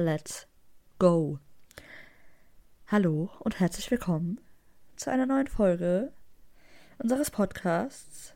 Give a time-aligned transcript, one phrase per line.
[0.00, 0.46] let's
[0.98, 1.38] go.
[2.86, 4.40] Hallo und herzlich willkommen
[4.96, 6.10] zu einer neuen Folge
[6.98, 8.32] unseres Podcasts.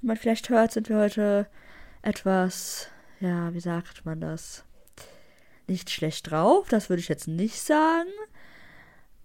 [0.00, 1.46] Wie man vielleicht hört, sind wir heute
[2.02, 2.88] etwas,
[3.20, 4.64] ja, wie sagt man das?
[5.68, 8.10] Nicht schlecht drauf, das würde ich jetzt nicht sagen,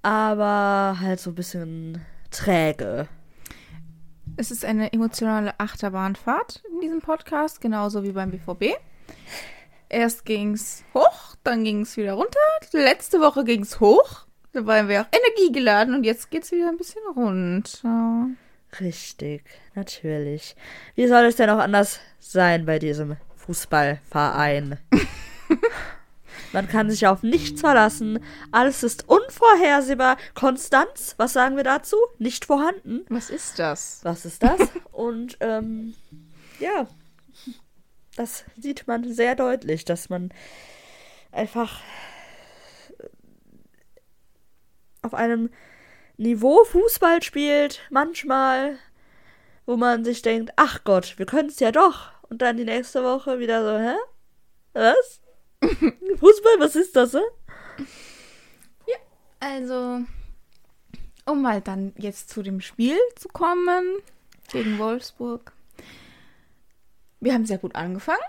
[0.04, 3.08] aber halt so ein bisschen träge.
[4.38, 8.76] Es ist eine emotionale Achterbahnfahrt in diesem Podcast, genauso wie beim BVB.
[9.94, 12.40] Erst ging's hoch, dann ging's wieder runter.
[12.72, 14.26] Letzte Woche ging's hoch.
[14.52, 18.30] Da waren wir auch energiegeladen und jetzt geht's wieder ein bisschen runter.
[18.80, 19.44] Richtig,
[19.76, 20.56] natürlich.
[20.96, 24.80] Wie soll es denn auch anders sein bei diesem Fußballverein?
[26.54, 28.18] Man kann sich auf nichts verlassen.
[28.52, 30.18] Alles ist unvorhersehbar.
[30.34, 31.98] Konstanz, was sagen wir dazu?
[32.18, 33.06] Nicht vorhanden.
[33.10, 34.00] Was ist das?
[34.02, 34.60] Was ist das?
[34.92, 35.94] Und ähm,
[36.60, 36.88] ja,
[38.16, 40.34] das sieht man sehr deutlich, dass man
[41.32, 41.82] einfach
[45.02, 45.50] auf einem
[46.18, 48.78] Niveau Fußball spielt, manchmal,
[49.66, 52.12] wo man sich denkt, ach Gott, wir können es ja doch.
[52.30, 53.96] Und dann die nächste Woche wieder so, hä?
[54.74, 55.22] Was?
[56.20, 57.22] Fußball, was ist das, hä?
[58.88, 58.96] Ja,
[59.40, 60.02] also,
[61.26, 64.00] um mal dann jetzt zu dem Spiel zu kommen
[64.52, 65.54] gegen Wolfsburg.
[67.24, 68.20] Wir haben sehr gut angefangen.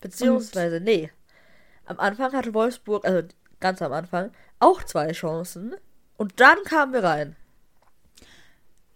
[0.00, 1.10] Beziehungsweise, nee.
[1.84, 3.28] Am Anfang hatte Wolfsburg, also
[3.60, 5.74] ganz am Anfang, auch zwei Chancen.
[6.16, 7.36] Und dann kamen wir rein.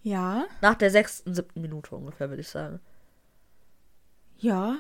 [0.03, 2.81] Ja, Nach der sechsten, siebten Minute ungefähr, würde ich sagen.
[4.39, 4.77] ja.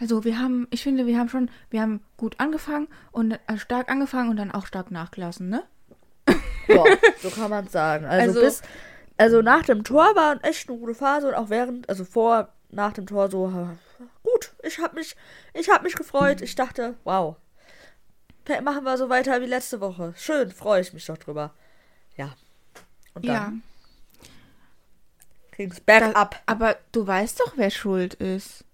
[0.00, 3.90] Also wir haben, ich finde, wir haben schon, wir haben gut angefangen und äh, stark
[3.90, 5.64] angefangen und dann auch stark nachgelassen, ne?
[6.68, 6.84] Ja,
[7.20, 8.04] so kann man sagen.
[8.04, 8.62] Also, Also- bis,
[9.18, 12.92] also nach dem Tor war echt eine gute Phase und auch während, also vor, nach
[12.92, 13.48] dem Tor so,
[14.22, 15.16] gut, ich habe mich,
[15.54, 16.40] ich habe mich gefreut.
[16.40, 17.36] Ich dachte, wow,
[18.62, 20.14] machen wir so weiter wie letzte Woche.
[20.16, 21.52] Schön, freue ich mich doch drüber.
[22.16, 22.34] Ja.
[23.14, 23.52] Und dann Ja.
[25.56, 26.40] ging's bergab.
[26.46, 28.64] aber du weißt doch, wer schuld ist.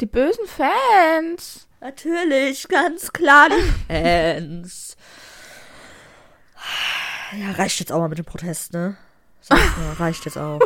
[0.00, 1.66] Die bösen Fans.
[1.80, 4.96] Natürlich, ganz klar die Fans.
[7.38, 8.96] Ja, reicht jetzt auch mal mit dem Protest, ne?
[9.48, 10.58] Sag ich mal, reicht jetzt auch.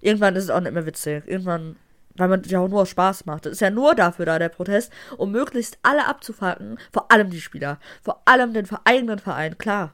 [0.00, 1.24] Irgendwann ist es auch nicht mehr witzig.
[1.26, 1.76] Irgendwann,
[2.14, 3.44] weil man ja auch nur aus Spaß macht.
[3.44, 6.78] Das ist ja nur dafür da, der Protest, um möglichst alle abzufacken.
[6.90, 7.78] Vor allem die Spieler.
[8.02, 9.92] Vor allem den eigenen Verein, klar.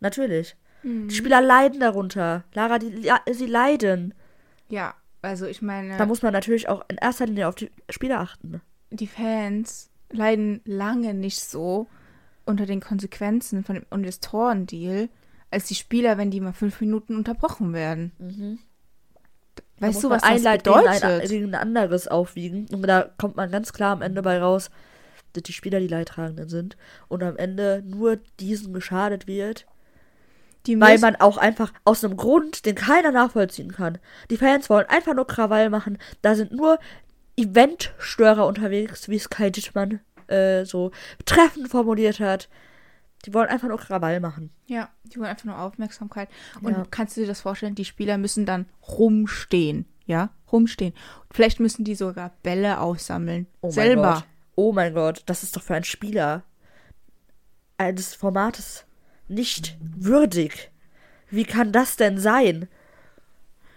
[0.00, 0.56] Natürlich.
[0.84, 2.44] Die Spieler leiden darunter.
[2.54, 4.14] Lara, die, ja, sie leiden.
[4.68, 8.20] Ja, also ich meine, Da muss man natürlich auch in erster Linie auf die Spieler
[8.20, 8.62] achten.
[8.90, 11.86] die Fans leiden lange nicht so
[12.46, 15.08] unter den Konsequenzen von dem Investorendeal,
[15.52, 18.12] als die Spieler, wenn die mal fünf Minuten unterbrochen werden.
[18.18, 18.58] Mhm.
[19.54, 21.30] Da Weißt muss du, was ein das gegen ein, bedeutet?
[21.30, 22.66] gegen ein anderes aufwiegen.
[22.72, 24.70] Und da kommt man ganz klar am Ende bei raus,
[25.34, 26.76] dass die Spieler die Leidtragenden sind.
[27.08, 29.66] Und am Ende nur diesen geschadet wird,
[30.66, 33.98] Die weil man auch einfach aus einem Grund, den keiner nachvollziehen kann.
[34.30, 35.98] Die Fans wollen einfach nur Krawall machen.
[36.22, 36.78] Da sind nur
[37.36, 40.92] Eventstörer unterwegs, wie Sky Dittmann äh, so
[41.24, 42.48] treffend formuliert hat.
[43.24, 44.50] Die wollen einfach nur Krawall machen.
[44.66, 46.28] Ja, die wollen einfach nur Aufmerksamkeit.
[46.60, 46.84] Und Ja.
[46.90, 50.30] kannst du dir das vorstellen, die Spieler müssen dann rumstehen, ja?
[50.50, 50.92] Rumstehen.
[51.30, 53.46] Vielleicht müssen die sogar Bälle aussammeln.
[53.60, 54.14] Oh mein selber.
[54.14, 54.24] Gott.
[54.56, 56.42] Oh mein Gott, das ist doch für einen Spieler
[57.78, 58.84] eines Formates
[59.28, 60.70] nicht würdig.
[61.30, 62.68] Wie kann das denn sein?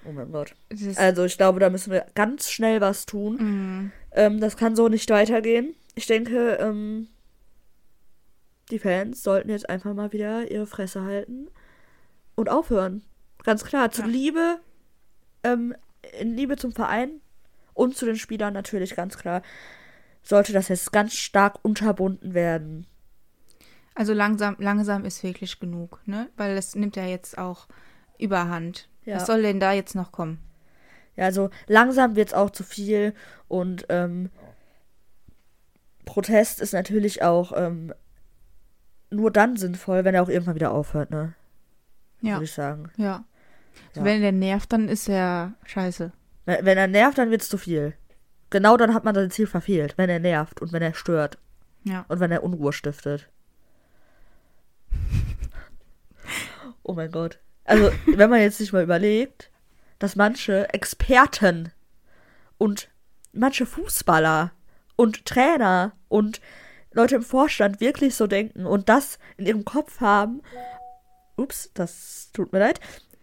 [0.06, 0.54] Oh mein Gott.
[0.98, 3.36] Also ich glaube, da müssen wir ganz schnell was tun.
[3.38, 5.76] Mm, Ähm, das kann so nicht weitergehen.
[5.96, 7.08] Ich denke, ähm,
[8.72, 11.50] die Fans sollten jetzt einfach mal wieder ihre Fresse halten
[12.36, 13.04] und aufhören.
[13.44, 14.08] Ganz klar, zu Ja.
[14.08, 14.60] Liebe,
[15.44, 15.76] ähm,
[16.20, 17.22] in Liebe zum Verein
[17.74, 19.42] und zu den Spielern natürlich ganz klar,
[20.24, 22.88] sollte das jetzt ganz stark unterbunden werden.
[23.94, 26.30] Also langsam, langsam ist wirklich genug, ne?
[26.36, 27.68] Weil das nimmt ja jetzt auch
[28.18, 28.90] überhand.
[29.06, 29.18] Ja.
[29.18, 30.40] Was soll denn da jetzt noch kommen?
[31.16, 33.14] Ja, also langsam wird's auch zu viel
[33.48, 34.32] und ähm,
[36.04, 37.94] Protest ist natürlich auch ähm,
[39.16, 41.34] nur dann sinnvoll, wenn er auch irgendwann wieder aufhört, ne?
[42.22, 42.92] Ja, Würde ich sagen.
[42.98, 43.24] ja.
[43.94, 44.06] Ja.
[44.06, 46.12] Wenn der nervt, dann ist er scheiße.
[46.46, 47.94] Wenn, wenn er nervt, dann wird's zu viel.
[48.50, 51.38] Genau dann hat man sein Ziel verfehlt, wenn er nervt und wenn er stört
[51.84, 52.06] Ja.
[52.08, 53.30] und wenn er Unruhe stiftet.
[56.84, 57.40] oh mein Gott.
[57.66, 59.50] Also, wenn man jetzt sich mal überlegt,
[60.00, 61.72] dass manche Experten
[62.58, 62.90] und
[63.34, 64.52] manche Fußballer
[64.96, 66.40] und Trainer und
[66.96, 70.42] Leute im Vorstand wirklich so denken und das in ihrem Kopf haben,
[71.36, 72.80] ups, das tut mir leid,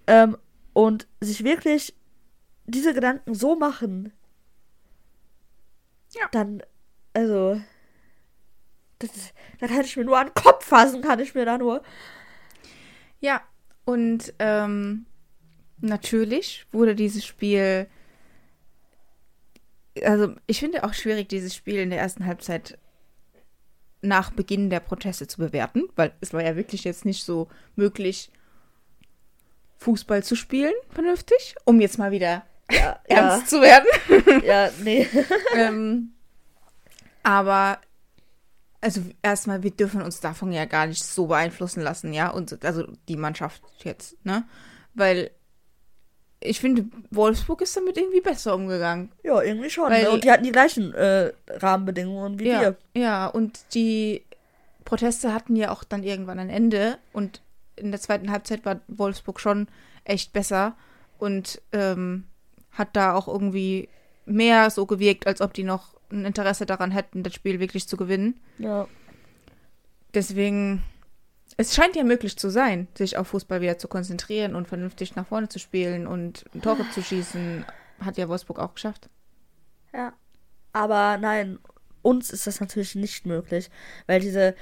[0.06, 0.36] ähm,
[0.74, 1.94] und sich wirklich
[2.66, 4.12] diese Gedanken so machen,
[6.14, 6.28] Ja.
[6.32, 6.62] dann,
[7.14, 7.60] also,
[8.98, 9.10] das,
[9.58, 11.82] da kann ich mir nur an den Kopf fassen, kann ich mir da nur.
[13.20, 13.40] Ja,
[13.84, 15.06] und ähm,
[15.78, 17.88] natürlich wurde dieses Spiel.
[20.02, 22.78] Also, ich finde auch schwierig, dieses Spiel in der ersten Halbzeit
[24.02, 28.30] nach Beginn der Proteste zu bewerten, weil es war ja wirklich jetzt nicht so möglich,
[29.78, 33.86] Fußball zu spielen, vernünftig, um jetzt mal wieder Ja, ernst zu werden.
[34.44, 35.08] ja, nee.
[35.56, 36.12] ähm,
[37.22, 37.78] aber
[38.80, 42.84] also erstmal, wir dürfen uns davon ja gar nicht so beeinflussen lassen, ja, und also
[43.08, 44.44] die Mannschaft jetzt, ne?
[44.94, 45.30] Weil
[46.44, 49.10] ich finde, Wolfsburg ist damit irgendwie besser umgegangen.
[49.22, 49.90] Ja, irgendwie schon.
[49.90, 50.10] Weil- ne?
[50.10, 52.76] Und die hatten die gleichen äh, Rahmenbedingungen wie Ja, wir.
[52.94, 54.22] ja, und die
[54.84, 57.40] Proteste hatten ja auch dann irgendwann ein Ende und
[57.76, 59.68] in der zweiten Halbzeit war Wolfsburg schon
[60.04, 60.74] echt besser
[61.18, 62.24] und ähm,
[62.72, 63.88] hat da auch irgendwie
[64.26, 67.96] mehr so gewirkt, als ob die noch ein Interesse daran hätten, das Spiel wirklich zu
[67.96, 68.38] gewinnen.
[68.58, 68.86] Ja.
[70.14, 70.82] Deswegen,
[71.56, 75.26] es scheint ja möglich zu sein, sich auf Fußball wieder zu konzentrieren und vernünftig nach
[75.26, 77.64] vorne zu spielen und Tore zu schießen.
[78.00, 79.08] Hat ja Wolfsburg auch geschafft.
[79.92, 80.12] Ja.
[80.72, 81.58] Aber nein,
[82.00, 83.70] uns ist das natürlich nicht möglich,
[84.06, 84.54] weil diese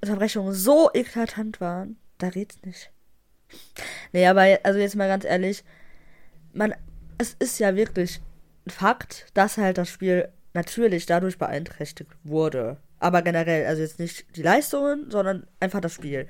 [0.00, 1.96] Unterbrechungen so eklatant waren.
[2.18, 2.90] Da geht's nicht.
[4.12, 5.64] Nee, aber also jetzt mal ganz ehrlich,
[6.52, 6.74] man,
[7.18, 8.20] es ist ja wirklich
[8.66, 12.78] ein Fakt, dass halt das Spiel natürlich dadurch beeinträchtigt wurde.
[13.02, 16.28] Aber generell, also jetzt nicht die Leistungen, sondern einfach das Spiel.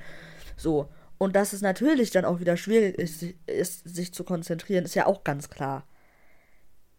[0.56, 0.88] So.
[1.18, 4.94] Und dass es natürlich dann auch wieder schwierig ist, sich- ist, sich zu konzentrieren, ist
[4.94, 5.86] ja auch ganz klar.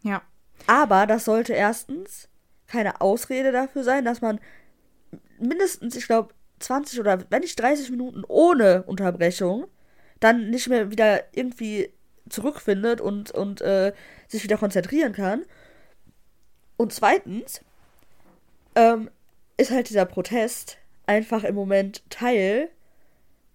[0.02, 0.22] Ja.
[0.68, 2.30] Aber das sollte erstens
[2.68, 4.40] keine Ausrede dafür sein, dass man
[5.40, 9.66] mindestens, ich glaube, 20 oder wenn nicht 30 Minuten ohne Unterbrechung
[10.19, 11.92] dann nicht mehr wieder irgendwie
[12.30, 13.92] zurückfindet und, und äh,
[14.30, 15.44] sich wieder konzentrieren kann.
[16.78, 17.62] Und zweitens
[18.76, 19.10] ähm,
[19.58, 22.70] ist halt dieser Protest einfach im Moment Teil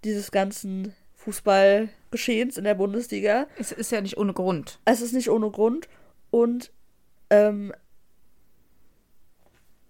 [0.04, 3.46] dieses ganzen Fußballgeschehens in der Bundesliga.
[3.58, 4.78] Es ist ja nicht ohne Grund.
[4.84, 5.88] Es ist nicht ohne Grund
[6.30, 6.70] und
[7.30, 7.72] ähm,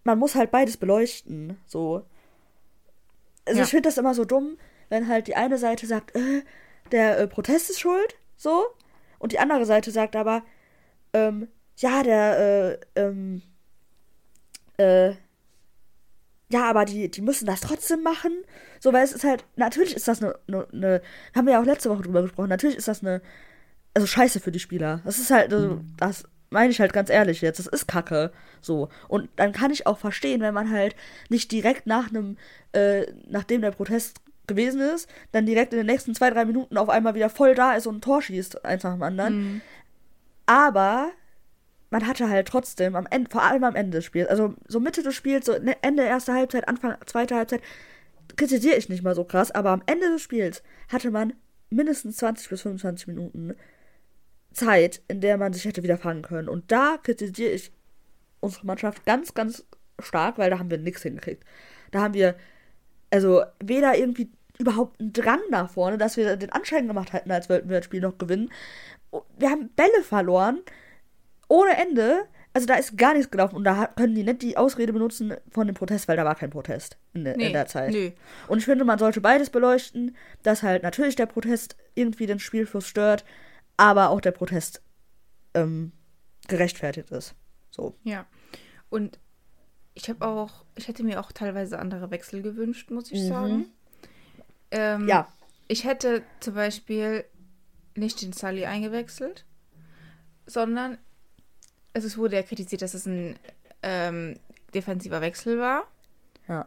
[0.05, 1.59] man muss halt beides beleuchten.
[1.67, 2.05] So.
[3.45, 3.65] Also Ja.
[3.65, 4.57] ich finde das immer so dumm,
[4.89, 6.43] wenn halt die eine Seite sagt, äh,
[6.93, 8.67] der äh, Protest ist schuld, so,
[9.19, 10.43] und die andere Seite sagt aber,
[11.13, 13.43] ähm, ja, der, äh, ähm,
[14.79, 15.15] äh,
[16.51, 18.33] ja, aber die, die müssen das trotzdem machen.
[18.81, 21.03] So, weil es ist halt, natürlich ist das eine, eine, eine
[21.35, 23.21] haben wir ja auch letzte Woche drüber gesprochen, natürlich ist das eine,
[23.95, 25.01] also scheiße für die Spieler.
[25.05, 28.33] Das ist halt, also, das meine ich halt ganz ehrlich jetzt, das ist Kacke.
[28.61, 28.89] So.
[29.09, 30.97] Und dann kann ich auch verstehen, wenn man halt
[31.29, 32.39] nicht direkt nach einem,
[32.73, 36.89] äh, nachdem der Protest gewesen ist, dann direkt in den nächsten zwei, drei Minuten auf
[36.89, 39.61] einmal wieder voll da ist und ein Tor schießt, eins nach dem anderen.
[40.47, 41.11] Aber
[41.91, 45.03] man hatte halt trotzdem am Ende, vor allem am Ende des Spiels, also so Mitte
[45.03, 47.63] des Spiels, so ne- Ende erster Halbzeit, Anfang zweiter Halbzeit,
[48.37, 51.33] kritisiere ich nicht mal so krass, aber am Ende des Spiels hatte man
[51.71, 53.55] mindestens 20 bis 25 Minuten
[54.53, 56.49] Zeit, in der man sich hätte wieder fangen können.
[56.49, 57.73] Und da kritisiere ich
[58.41, 59.65] unsere Mannschaft ganz, ganz
[59.99, 61.45] stark, weil da haben wir nichts hingekriegt.
[61.91, 62.37] Da haben wir,
[63.11, 67.49] also weder irgendwie überhaupt einen Drang nach vorne, dass wir den Anschein gemacht hätten, als
[67.49, 68.51] wollten wir das Spiel noch gewinnen.
[69.39, 70.61] Wir haben Bälle verloren,
[71.49, 72.25] ohne Ende.
[72.55, 75.67] Also da ist gar nichts gelaufen und da können die nicht die Ausrede benutzen von
[75.67, 77.93] dem Protest, weil da war kein Protest in, der- in der Zeit.
[77.93, 78.11] Nö.
[78.49, 82.87] Und ich finde, man sollte beides beleuchten, dass halt natürlich der Protest irgendwie den Spielfluss
[82.89, 83.25] stört,
[83.77, 84.83] aber auch der Protest
[85.55, 85.93] ähm,
[86.49, 87.35] gerechtfertigt ist.
[87.71, 87.95] So.
[88.03, 88.27] Ja.
[88.89, 89.19] Und
[89.95, 93.67] ich habe auch, ich hätte mir auch teilweise andere Wechsel gewünscht, muss ich sagen.
[94.71, 95.29] Ähm, Ja.
[95.69, 97.25] Ich hätte zum Beispiel
[97.95, 99.45] nicht den Sully eingewechselt,
[100.47, 100.97] sondern
[101.95, 103.39] also es wurde ja kritisiert, dass es ein
[103.83, 104.39] ähm,
[104.75, 105.85] defensiver Wechsel war.
[106.49, 106.67] Ja.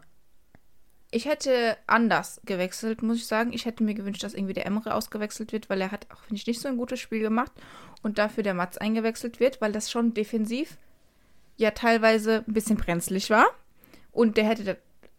[1.14, 3.52] Ich hätte anders gewechselt, muss ich sagen.
[3.52, 6.36] Ich hätte mir gewünscht, dass irgendwie der Emre ausgewechselt wird, weil er hat auch, finde
[6.36, 7.52] ich, nicht so ein gutes Spiel gemacht.
[8.02, 10.78] Und dafür der Mats eingewechselt wird, weil das schon defensiv
[11.58, 13.46] ja teilweise ein bisschen brenzlig war.
[14.12, 14.76] Und der hätte da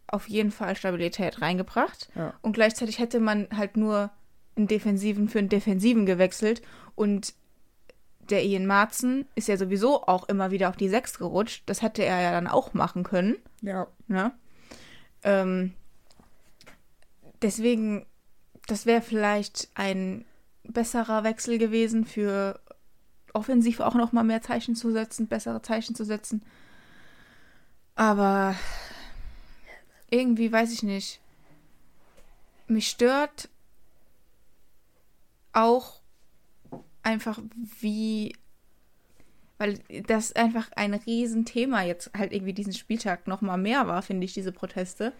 [0.07, 2.09] auf jeden Fall Stabilität reingebracht.
[2.15, 2.33] Ja.
[2.41, 4.11] Und gleichzeitig hätte man halt nur
[4.55, 6.61] einen Defensiven für einen Defensiven gewechselt.
[6.95, 7.33] Und
[8.29, 11.63] der Ian Marzen ist ja sowieso auch immer wieder auf die Sechs gerutscht.
[11.65, 13.35] Das hätte er ja dann auch machen können.
[13.61, 13.87] Ja.
[14.07, 14.31] Ne?
[15.23, 15.73] Ähm,
[17.41, 18.05] deswegen,
[18.67, 20.25] das wäre vielleicht ein
[20.63, 22.59] besserer Wechsel gewesen für
[23.33, 26.43] offensiv auch noch mal mehr Zeichen zu setzen, bessere Zeichen zu setzen.
[27.95, 28.55] Aber
[30.09, 31.19] irgendwie weiß ich nicht.
[32.67, 33.49] Mich stört
[35.51, 36.02] auch
[37.03, 37.39] einfach,
[37.79, 38.35] wie,
[39.57, 44.33] weil das einfach ein Riesenthema jetzt halt irgendwie diesen Spieltag nochmal mehr war, finde ich,
[44.33, 45.13] diese Proteste.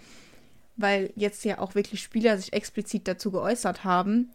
[0.76, 4.32] Weil jetzt ja auch wirklich Spieler sich explizit dazu geäußert haben,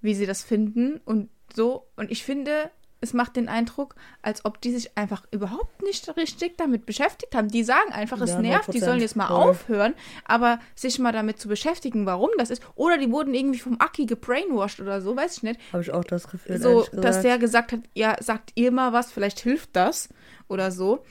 [0.00, 1.86] wie sie das finden und so.
[1.96, 2.70] Und ich finde,
[3.04, 7.48] es macht den Eindruck, als ob die sich einfach überhaupt nicht richtig damit beschäftigt haben.
[7.48, 8.84] Die sagen einfach, es Ja, nervt, die 100%.
[8.84, 9.36] sollen jetzt mal Voll.
[9.50, 9.94] aufhören,
[10.24, 12.62] aber sich mal damit zu beschäftigen, warum das ist.
[12.74, 15.60] Oder die wurden irgendwie vom Aki gebrainwashed oder so, weiß ich nicht.
[15.72, 16.58] Habe ich auch das Gefühl.
[16.60, 20.08] So, dass der gesagt hat, ja, sagt ihr mal was, vielleicht hilft das
[20.48, 21.04] oder so.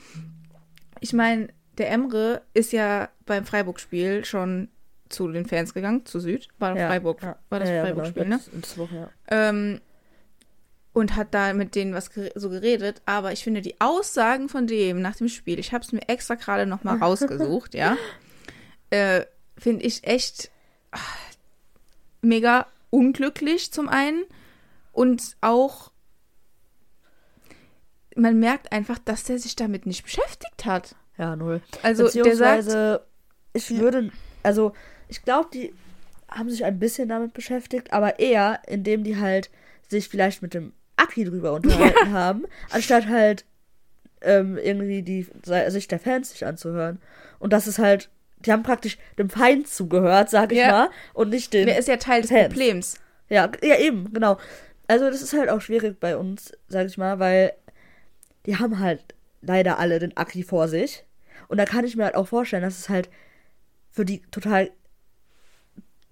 [1.00, 1.48] Ich meine,
[1.78, 4.68] der Emre ist ja beim Freiburg-Spiel schon
[5.08, 6.48] zu den Fans gegangen, zu Süd.
[6.58, 7.36] War Ja, Freiburg, ja.
[7.50, 8.36] war das Ja, ja, Freiburg-Spiel, genau.
[8.36, 8.42] ne?
[8.52, 9.08] Letzte Woche, ja.
[9.28, 9.80] Ähm,
[10.94, 13.02] und hat da mit denen was so geredet.
[13.04, 16.36] Aber ich finde die Aussagen von dem nach dem Spiel, ich habe es mir extra
[16.36, 17.98] gerade noch mal rausgesucht, ja,
[18.88, 19.26] äh,
[19.58, 20.50] finde ich echt
[20.92, 20.98] ah,
[22.22, 24.24] mega unglücklich zum einen
[24.92, 25.90] und auch
[28.16, 30.94] man merkt einfach, dass der sich damit nicht beschäftigt hat.
[31.18, 31.60] Ja, null.
[31.82, 33.02] Also der sagt,
[33.52, 34.12] ich würde,
[34.44, 34.72] also
[35.08, 35.74] ich glaube, die
[36.28, 39.50] haben sich ein bisschen damit beschäftigt, aber eher, indem die halt
[39.88, 43.44] sich vielleicht mit dem Aki drüber unterhalten haben, anstatt halt
[44.20, 45.26] ähm, irgendwie die
[45.68, 47.00] Sicht der Fans sich anzuhören.
[47.38, 50.70] Und das ist halt, die haben praktisch dem Feind zugehört, sag ich Ja.
[50.70, 51.66] mal, und nicht den.
[51.66, 52.48] der ist ja Teil des Fans.
[52.48, 52.94] Problems.
[53.28, 54.38] Ja, ja, eben, genau.
[54.86, 57.54] Also das ist halt auch schwierig bei uns, sag ich mal, weil
[58.46, 61.04] die haben halt leider alle den Aki vor sich.
[61.48, 63.08] Und da kann ich mir halt auch vorstellen, dass es halt
[63.90, 64.70] für die total,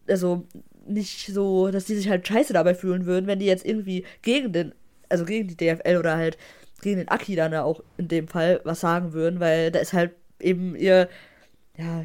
[0.09, 0.47] also
[0.87, 4.53] nicht so, dass die sich halt scheiße dabei fühlen würden, wenn die jetzt irgendwie gegen
[4.53, 4.75] den,
[5.09, 6.39] also gegen die DFL oder halt
[6.81, 10.13] gegen den Aki dann auch in dem Fall was sagen würden, weil da ist halt
[10.41, 11.09] eben ihr,
[11.77, 12.05] ja,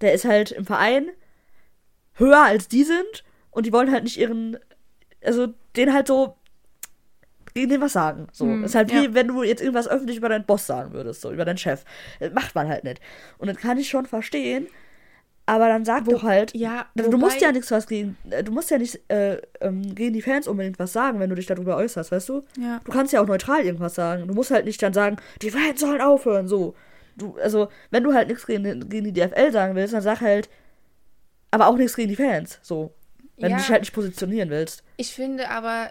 [0.00, 1.10] der ist halt im Verein
[2.14, 4.58] höher als die sind und die wollen halt nicht ihren,
[5.22, 6.36] also den halt so
[7.54, 8.28] gegen den was sagen.
[8.32, 8.44] So.
[8.44, 9.14] Hm, ist halt wie, ja.
[9.14, 11.84] wenn du jetzt irgendwas öffentlich über deinen Boss sagen würdest, so über deinen Chef.
[12.18, 13.00] Das macht man halt nicht.
[13.38, 14.68] Und das kann ich schon verstehen,
[15.50, 18.44] aber dann sag Wo- doch halt, Ja, du musst wobei- ja nichts was gegen, äh,
[18.44, 21.46] du musst ja nicht äh, ähm, gegen die Fans unbedingt was sagen, wenn du dich
[21.46, 22.42] darüber äußerst, weißt du?
[22.56, 22.80] Ja.
[22.84, 24.28] Du kannst ja auch neutral irgendwas sagen.
[24.28, 26.74] Du musst halt nicht dann sagen, die Fans sollen aufhören, so.
[27.16, 30.48] Du, also, wenn du halt nichts gegen, gegen die DFL sagen willst, dann sag halt,
[31.50, 32.92] aber auch nichts gegen die Fans, so.
[33.36, 33.56] Wenn Ja.
[33.56, 34.84] du dich halt nicht positionieren willst.
[34.98, 35.90] Ich finde aber,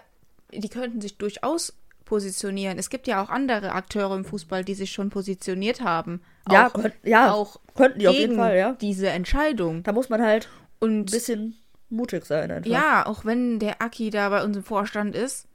[0.52, 1.74] die könnten sich durchaus
[2.10, 2.76] positionieren.
[2.76, 6.20] Es gibt ja auch andere Akteure im Fußball, die sich schon positioniert haben.
[6.50, 8.72] Ja, auch, könnt, ja auch könnten die auf jeden Fall, ja.
[8.80, 9.84] diese Entscheidung.
[9.84, 10.48] Da muss man halt
[10.80, 11.56] ein Und bisschen
[11.88, 12.68] mutig sein einfach.
[12.68, 15.46] ja, auch wenn der Aki da bei uns im Vorstand ist,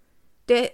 [0.47, 0.71] der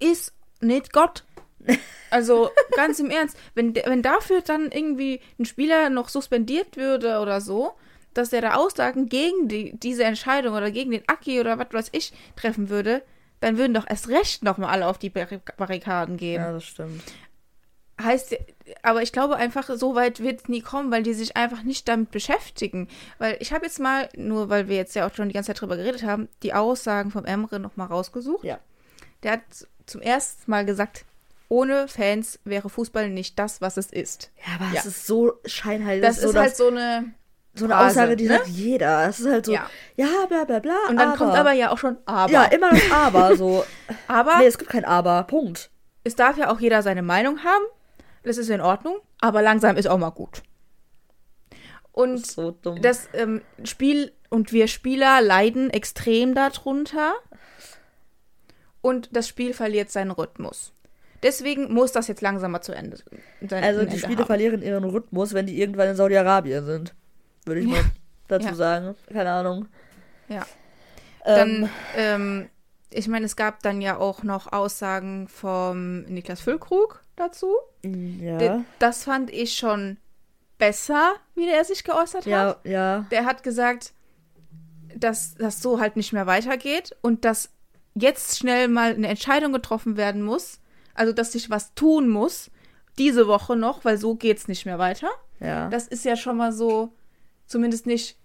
[0.00, 1.24] ist nicht Gott.
[2.10, 7.40] Also ganz im Ernst, wenn, wenn dafür dann irgendwie ein Spieler noch suspendiert würde oder
[7.40, 7.72] so,
[8.12, 11.88] dass der da Aussagen gegen die, diese Entscheidung oder gegen den Aki oder was weiß
[11.92, 13.02] ich treffen würde,
[13.42, 16.40] dann würden doch erst recht nochmal alle auf die Barrik- Barrikaden gehen.
[16.40, 17.02] Ja, das stimmt.
[18.00, 18.36] Heißt,
[18.82, 21.86] aber ich glaube einfach, so weit wird es nie kommen, weil die sich einfach nicht
[21.88, 22.88] damit beschäftigen.
[23.18, 25.60] Weil ich habe jetzt mal, nur weil wir jetzt ja auch schon die ganze Zeit
[25.60, 28.44] drüber geredet haben, die Aussagen vom Emre nochmal rausgesucht.
[28.44, 28.58] Ja.
[29.22, 29.42] Der hat
[29.86, 31.04] zum ersten Mal gesagt,
[31.48, 34.30] ohne Fans wäre Fußball nicht das, was es ist.
[34.46, 34.80] Ja, aber Ja.
[34.80, 36.02] es ist so scheinheilig.
[36.02, 37.12] Das so, ist halt so eine.
[37.54, 38.34] So eine Phrase, Aussage, die ne?
[38.38, 39.08] sagt jeder.
[39.08, 39.66] Es ist halt so, ja,
[39.96, 40.08] Ja.
[40.28, 40.74] bla bla bla.
[40.88, 41.18] Und dann aber.
[41.18, 42.32] kommt aber ja auch schon aber.
[42.32, 43.36] Ja, immer das Aber.
[43.36, 43.64] So.
[44.08, 45.22] aber nee, es gibt kein Aber.
[45.24, 45.70] Punkt.
[46.04, 47.64] es darf ja auch jeder seine Meinung haben.
[48.22, 48.96] Das ist in Ordnung.
[49.20, 50.42] Aber langsam ist auch mal gut.
[51.92, 52.80] Und So dumm.
[52.80, 57.12] das ähm, Spiel und wir Spieler leiden extrem darunter
[58.80, 60.72] und das Spiel verliert seinen Rhythmus.
[61.22, 63.62] Deswegen muss das jetzt langsam mal zu Ende sein.
[63.62, 64.26] also die Ende Spiele haben.
[64.26, 66.94] verlieren ihren Rhythmus, wenn die irgendwann in Saudi-Arabien sind.
[67.44, 67.84] Würde ich mal
[68.28, 68.54] dazu Ja.
[68.54, 68.94] sagen.
[69.12, 69.68] Keine Ahnung.
[70.28, 70.46] Ja.
[71.24, 72.48] Ähm, Dann, ähm,
[72.90, 77.54] ich meine, es gab dann ja auch noch Aussagen vom Niklas Füllkrug dazu.
[77.84, 78.64] ja.
[78.78, 79.96] Das fand ich schon
[80.58, 82.26] besser, wie der sich geäußert hat.
[82.26, 83.06] ja, ja.
[83.10, 83.92] Der hat gesagt,
[84.96, 87.50] dass das so halt nicht mehr weitergeht und dass
[87.94, 90.60] jetzt schnell mal eine Entscheidung getroffen werden muss.
[90.94, 92.50] Also, dass sich was tun muss,
[92.98, 95.08] diese Woche noch, weil so geht's nicht mehr weiter.
[95.40, 95.68] Ja.
[95.70, 96.92] Das ist ja schon mal so,
[97.52, 98.18] zumindest nicht,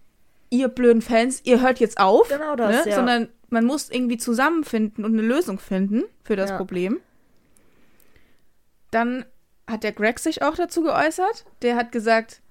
[0.49, 2.27] ihr blöden Fans, ihr hört jetzt auf.
[2.29, 2.89] Genau das, ne?
[2.91, 2.95] ja.
[2.95, 6.57] Sondern man muss irgendwie zusammenfinden und eine Lösung finden für das Ja.
[6.57, 6.99] Problem.
[8.91, 9.25] Dann
[9.67, 11.45] hat der Greg sich auch dazu geäußert.
[11.61, 12.41] Der hat gesagt,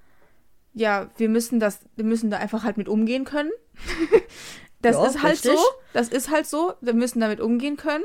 [0.75, 3.51] ja, wir müssen das, wir müssen da einfach halt mit umgehen können.
[4.83, 5.53] das Ja, ist halt richtig.
[5.53, 5.65] so.
[5.95, 6.75] Das ist halt so.
[6.83, 8.05] Wir müssen damit umgehen können.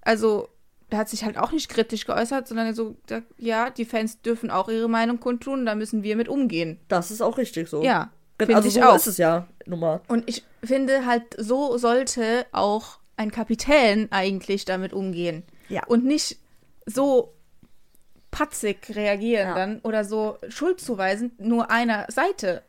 [0.00, 0.48] Also,
[0.92, 2.96] der hat sich halt auch nicht kritisch geäußert, sondern so,
[3.38, 6.78] ja, die Fans dürfen auch ihre Meinung kundtun, da müssen wir mit umgehen.
[6.88, 7.82] Das ist auch richtig so.
[7.82, 8.94] Ja, finde also ich so auch.
[8.94, 10.02] ist es ja, Nummer.
[10.08, 15.44] Und ich finde halt, so sollte auch ein Kapitän eigentlich damit umgehen.
[15.68, 15.84] Ja.
[15.86, 16.38] Und nicht
[16.86, 17.34] so
[18.30, 19.54] patzig reagieren Ja.
[19.54, 22.62] dann oder so schuldzuweisend nur einer Seite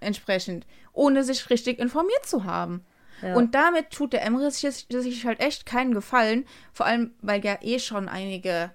[0.00, 2.84] entsprechend, ohne sich richtig informiert zu haben.
[3.22, 3.34] Ja.
[3.36, 7.58] Und damit tut der Emre sich, sich halt echt keinen Gefallen, vor allem weil ja
[7.62, 8.70] eh schon einige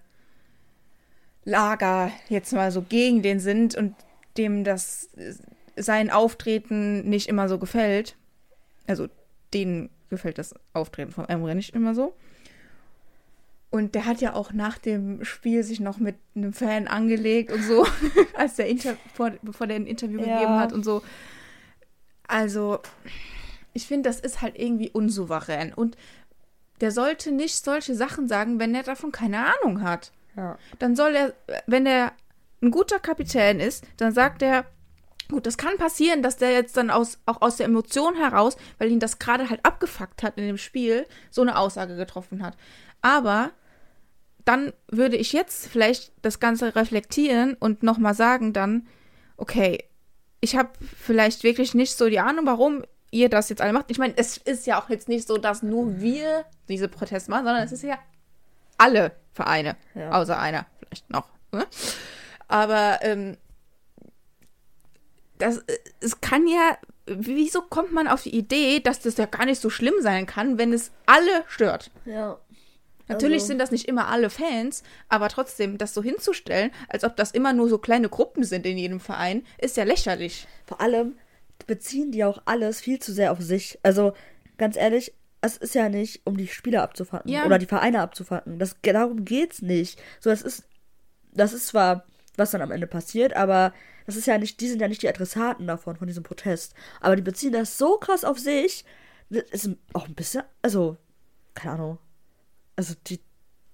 [1.46, 3.96] Lager jetzt mal so gegen den sind und
[4.38, 5.34] dem das äh,
[5.76, 8.16] sein Auftreten nicht immer so gefällt.
[8.88, 9.08] Also
[9.54, 12.14] denen gefällt das Auftreten von Emre nicht immer so.
[13.72, 17.62] Und der hat ja auch nach dem Spiel sich noch mit einem Fan angelegt und
[17.64, 17.86] so,
[18.36, 20.34] als der Inter vor, bevor der ein Interview Ja.
[20.40, 21.04] gegeben hat und so.
[22.28, 22.80] Also,
[23.80, 25.74] ich finde, das ist halt irgendwie unsouverän.
[25.74, 25.96] Und
[26.82, 30.12] der sollte nicht solche Sachen sagen, wenn er davon keine Ahnung hat.
[30.36, 30.58] ja.
[30.80, 31.34] Dann soll er,
[31.66, 32.12] wenn er
[32.62, 34.66] ein guter Kapitän ist, dann sagt er,
[35.30, 38.92] gut, das kann passieren, dass der jetzt dann aus, auch aus der Emotion heraus, weil
[38.92, 42.58] ihn das gerade halt abgefuckt hat in dem Spiel, so eine Aussage getroffen hat.
[43.02, 43.52] Aber
[44.44, 48.88] dann würde ich jetzt vielleicht das Ganze reflektieren und nochmal sagen dann,
[49.38, 49.86] okay,
[50.42, 53.90] ich habe vielleicht wirklich nicht so die Ahnung, warum ihr das jetzt alle macht.
[53.90, 57.46] Ich meine, es ist ja auch jetzt nicht so, dass nur wir diese Proteste machen,
[57.46, 57.98] sondern es ist ja
[58.78, 60.12] alle Vereine, Ja.
[60.12, 61.28] außer einer vielleicht noch.
[61.52, 61.66] Ne?
[62.48, 63.38] Aber ähm,
[65.38, 69.46] das, äh, es kann ja, wieso kommt man auf die Idee, dass das ja gar
[69.46, 71.92] nicht so schlimm sein kann, wenn es alle stört?
[72.06, 72.38] Ja.
[73.08, 77.16] Natürlich Also- sind das nicht immer alle Fans, aber trotzdem, das so hinzustellen, als ob
[77.16, 80.48] das immer nur so kleine Gruppen sind in jedem Verein, ist ja lächerlich.
[80.68, 81.18] Vor allem
[81.70, 83.80] beziehen die auch alles viel zu sehr auf sich.
[83.84, 84.14] Also,
[84.58, 87.46] ganz ehrlich, es ist ja nicht, um die Spieler abzufacken Ja.
[87.46, 88.60] oder die Vereine abzufacken.
[88.60, 90.02] Das, darum geht's nicht.
[90.20, 90.64] So, das ist,
[91.32, 93.74] das ist zwar, was dann am Ende passiert, aber
[94.06, 96.74] das ist ja nicht, die sind ja nicht die Adressaten davon, von diesem Protest.
[97.00, 98.84] Aber die beziehen das so krass auf sich,
[99.30, 100.98] das ist auch ein bisschen, also,
[101.54, 101.98] keine Ahnung.
[102.76, 103.20] Also, die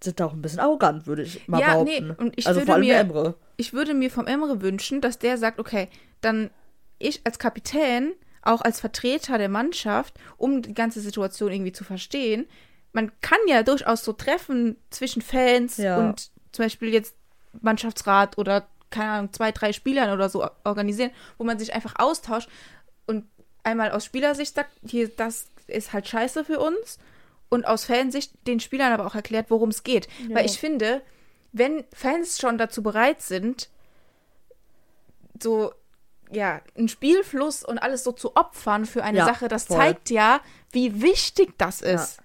[0.03, 2.21] sind da auch ein bisschen arrogant, würde ich mal Ja, nee, behaupten.
[2.23, 3.35] und ich also würde vor allem mir- Emre.
[3.57, 5.87] Ich würde mir vom Emre wünschen, dass der sagt, okay,
[6.21, 6.49] dann
[6.99, 12.47] ich als Kapitän, auch als Vertreter der Mannschaft, um die ganze Situation irgendwie zu verstehen,
[12.93, 15.97] man kann ja durchaus so Treffen zwischen Fans Ja.
[15.97, 17.15] und zum Beispiel jetzt
[17.61, 22.49] Mannschaftsrat oder keine Ahnung, zwei, drei Spielern oder so organisieren, wo man sich einfach austauscht
[23.07, 23.25] und
[23.63, 26.99] einmal aus Spielersicht sagt, hier, das ist halt scheiße für uns
[27.49, 30.07] und aus Fansicht den Spielern aber auch erklärt, worum es geht.
[30.29, 30.35] Ja.
[30.35, 31.01] Weil ich finde,
[31.51, 33.69] wenn Fans schon dazu bereit sind,
[35.41, 35.73] so,
[36.31, 39.77] ja, einen Spielfluss und alles so zu opfern für eine Ja, Sache, das voll.
[39.77, 42.19] zeigt ja, wie wichtig das ist.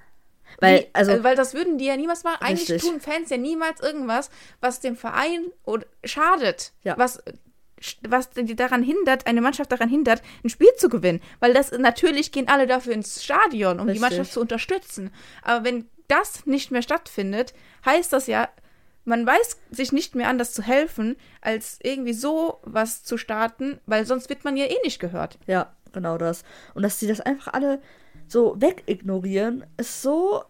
[0.59, 2.43] Weil, Wie, also, äh, weil das würden die ja niemals machen.
[2.43, 2.91] Eigentlich Richtig.
[2.91, 6.73] tun Fans ja niemals irgendwas, was dem Verein oder schadet.
[6.83, 6.99] Ja.
[6.99, 7.23] Was,
[8.07, 11.23] was die daran hindert, eine Mannschaft daran hindert, ein Spiel zu gewinnen.
[11.39, 14.01] Weil das natürlich gehen alle dafür ins Stadion, um die Richtig.
[14.03, 15.11] Mannschaft zu unterstützen.
[15.43, 17.55] Aber wenn das nicht mehr stattfindet,
[17.87, 18.49] heißt das ja,
[19.05, 24.07] man weiß sich nicht mehr anders zu helfen, als irgendwie so was zu starten, weil
[24.07, 25.39] sonst wird man ja eh nicht gehört.
[25.47, 26.45] Ja, genau das.
[26.75, 27.81] Und dass sie das einfach alle
[28.29, 30.45] so wegignorieren, ist so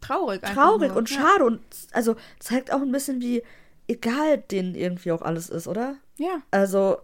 [0.00, 0.42] Traurig.
[0.42, 1.16] traurig und Ja.
[1.20, 1.60] schade und
[1.92, 3.42] also zeigt auch ein bisschen, wie
[3.86, 5.96] egal denen irgendwie auch alles ist, oder?
[6.16, 6.42] Ja.
[6.50, 6.98] Also,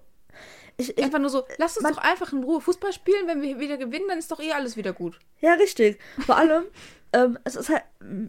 [0.78, 3.58] ich, ich Einfach nur so, lass uns doch einfach in Ruhe Fußball spielen, wenn wir
[3.58, 5.18] wieder gewinnen, dann ist doch eh alles wieder gut.
[5.40, 5.98] ja, richtig.
[6.24, 6.64] Vor allem,
[7.12, 7.82] ähm, es ist halt,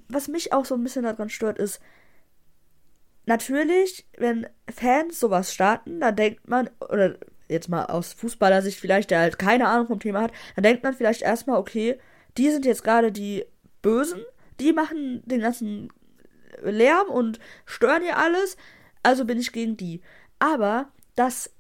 [0.09, 1.79] was mich auch so ein bisschen daran stört, ist,
[3.27, 7.15] natürlich, wenn Fans sowas starten, dann denkt man, oder
[7.49, 10.93] jetzt mal aus Fußballersicht vielleicht, der halt keine Ahnung vom Thema hat, dann denkt man
[10.93, 11.99] vielleicht erstmal, okay,
[12.37, 13.45] die sind jetzt gerade die
[13.81, 14.21] Bösen,
[14.59, 15.89] die machen den ganzen
[16.61, 18.57] Lärm und stören hier alles,
[19.03, 20.01] also bin ich gegen die.
[20.39, 21.51] Aber das,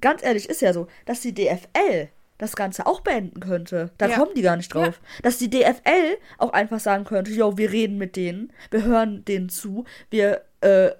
[0.00, 3.90] ganz ehrlich, ist ja so, dass die DFL das Ganze auch beenden könnte.
[3.98, 4.16] Da Ja.
[4.16, 5.00] kommen die gar nicht drauf.
[5.22, 9.48] Dass die DFL auch einfach sagen könnte, jo, wir reden mit denen, wir hören denen
[9.48, 10.90] zu, wir, äh,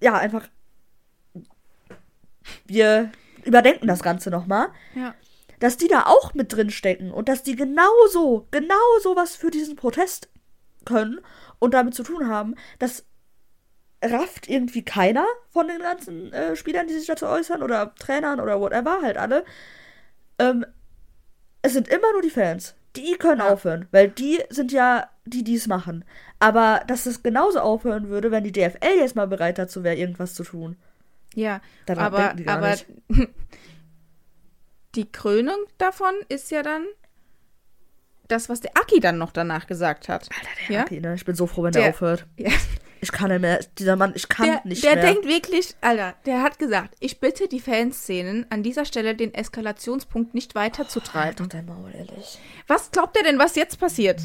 [0.00, 0.48] ja, einfach,
[2.66, 3.10] wir
[3.44, 5.14] überdenken das Ganze nochmal Ja.
[5.60, 9.76] dass die da auch mit drin stecken und dass die genauso, genauso was für diesen
[9.76, 10.28] Protest
[10.84, 11.20] können
[11.60, 13.04] und damit zu tun haben, das
[14.04, 18.60] rafft irgendwie keiner von den ganzen äh, Spielern, die sich dazu äußern oder Trainern oder
[18.60, 19.44] whatever, halt alle.
[20.40, 20.66] Ähm,
[21.62, 22.74] es sind immer nur die Fans.
[22.96, 23.50] Die können Ja.
[23.52, 26.04] aufhören, weil die sind ja die, die es machen.
[26.42, 30.34] Aber dass es genauso aufhören würde, wenn die DFL jetzt mal bereit dazu wäre, irgendwas
[30.34, 30.76] zu tun.
[31.34, 32.86] Ja, Daran aber, die aber nicht.
[34.94, 36.84] die Krönung davon ist ja dann
[38.28, 40.28] das, was der Aki dann noch danach gesagt hat.
[40.32, 40.82] Alter, der Ja?
[40.82, 41.14] Aki, ne?
[41.14, 42.26] Ich bin so froh, wenn Der- der aufhört.
[42.36, 42.50] Ja.
[43.04, 43.58] Ich kann nicht mehr.
[43.78, 45.04] Dieser Mann, ich kann Der, nicht der mehr.
[45.06, 50.34] denkt wirklich, Alter, der hat gesagt, ich bitte die Fanszenen an dieser Stelle den Eskalationspunkt
[50.34, 51.34] nicht halt weiterzutreiben.
[51.36, 52.38] doch dein Maul, ehrlich.
[52.68, 54.20] Was glaubt er denn, was jetzt passiert?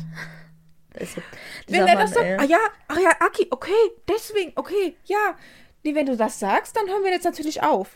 [0.93, 1.21] Da ist so-
[1.67, 2.38] Wenn er das sagt, ey.
[2.39, 3.71] ah ja, ach ja, Aki, okay,
[4.08, 5.38] deswegen, okay, ja.
[5.84, 7.89] Nee, wenn du das sagst, dann hören wir jetzt natürlich auf.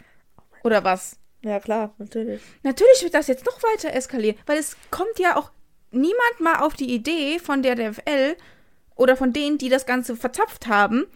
[0.64, 1.18] Oder was?
[1.42, 2.42] Ja, klar, natürlich.
[2.64, 5.52] Natürlich wird das jetzt noch weiter eskalieren, weil es kommt ja auch
[5.90, 8.38] niemand mal auf die Idee von der DFL
[8.96, 11.08] oder von denen, die das Ganze verzapft haben,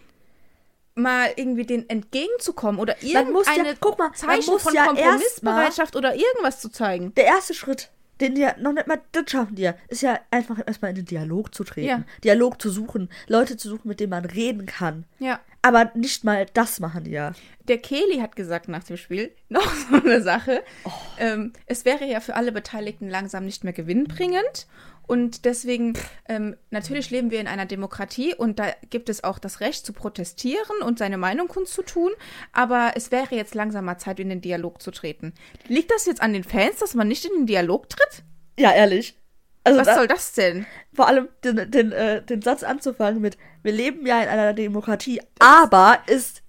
[0.96, 4.74] mal irgendwie den entgegenzukommen oder Man muss ja- irgendeine guck mal, man Zeichen muss von
[4.74, 7.14] ja Kompromissbereitschaft oder irgendwas zu zeigen.
[7.16, 10.20] Der erste Schritt, den die ja noch nicht mal, das schaffen die ja, ist ja
[10.32, 11.88] einfach erstmal in den Dialog zu treten.
[11.88, 12.04] Ja.
[12.24, 15.06] Dialog zu suchen, Leute zu suchen, mit denen man reden kann.
[15.20, 15.40] Ja.
[15.62, 17.34] Aber nicht mal das machen die ja.
[17.68, 20.92] Der Kelly hat gesagt nach dem Spiel, noch so eine Sache, Oh.
[21.20, 24.68] ähm, es wäre ja für alle Beteiligten langsam nicht mehr gewinnbringend.
[25.08, 25.94] Und deswegen,
[26.28, 29.94] ähm, natürlich leben wir in einer Demokratie und da gibt es auch das Recht zu
[29.94, 32.12] protestieren und seine Meinung kundzutun.
[32.54, 35.34] Aber es wäre jetzt langsam mal Zeit, in den Dialog zu treten.
[35.68, 38.24] Liegt das jetzt an den Fans, dass man nicht in den Dialog tritt?
[38.58, 39.16] Ja, ehrlich.
[39.64, 40.66] Also Was da, soll das denn?
[40.94, 45.20] vor allem den, den, äh, den Satz anzufangen mit, wir leben ja in einer Demokratie,
[45.40, 46.44] aber ist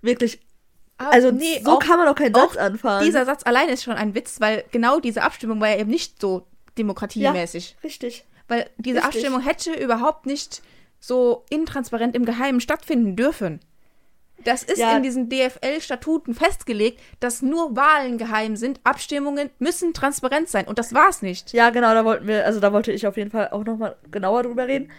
[0.00, 0.40] wirklich,
[0.96, 1.30] also
[1.62, 3.04] so auch- kann man doch keinen Satz anfangen.
[3.04, 6.20] Dieser Satz allein ist schon ein Witz, weil genau diese Abstimmung war ja eben nicht
[6.20, 6.46] so
[6.78, 7.76] demokratiemäßig.
[7.82, 8.24] Richtig.
[8.48, 9.14] Weil diese Richtig.
[9.14, 10.62] Abstimmung hätte überhaupt nicht
[11.00, 13.60] so intransparent im Geheimen stattfinden dürfen.
[14.42, 14.96] Das ist Ja.
[14.96, 18.80] in diesen DFL-Statuten festgelegt, dass nur Wahlen geheim sind.
[18.84, 20.66] Abstimmungen müssen transparent sein.
[20.66, 21.52] Und das war's nicht.
[21.52, 24.42] Ja, genau, da wollten wir, also da wollte ich auf jeden Fall auch nochmal genauer
[24.42, 24.90] drüber reden.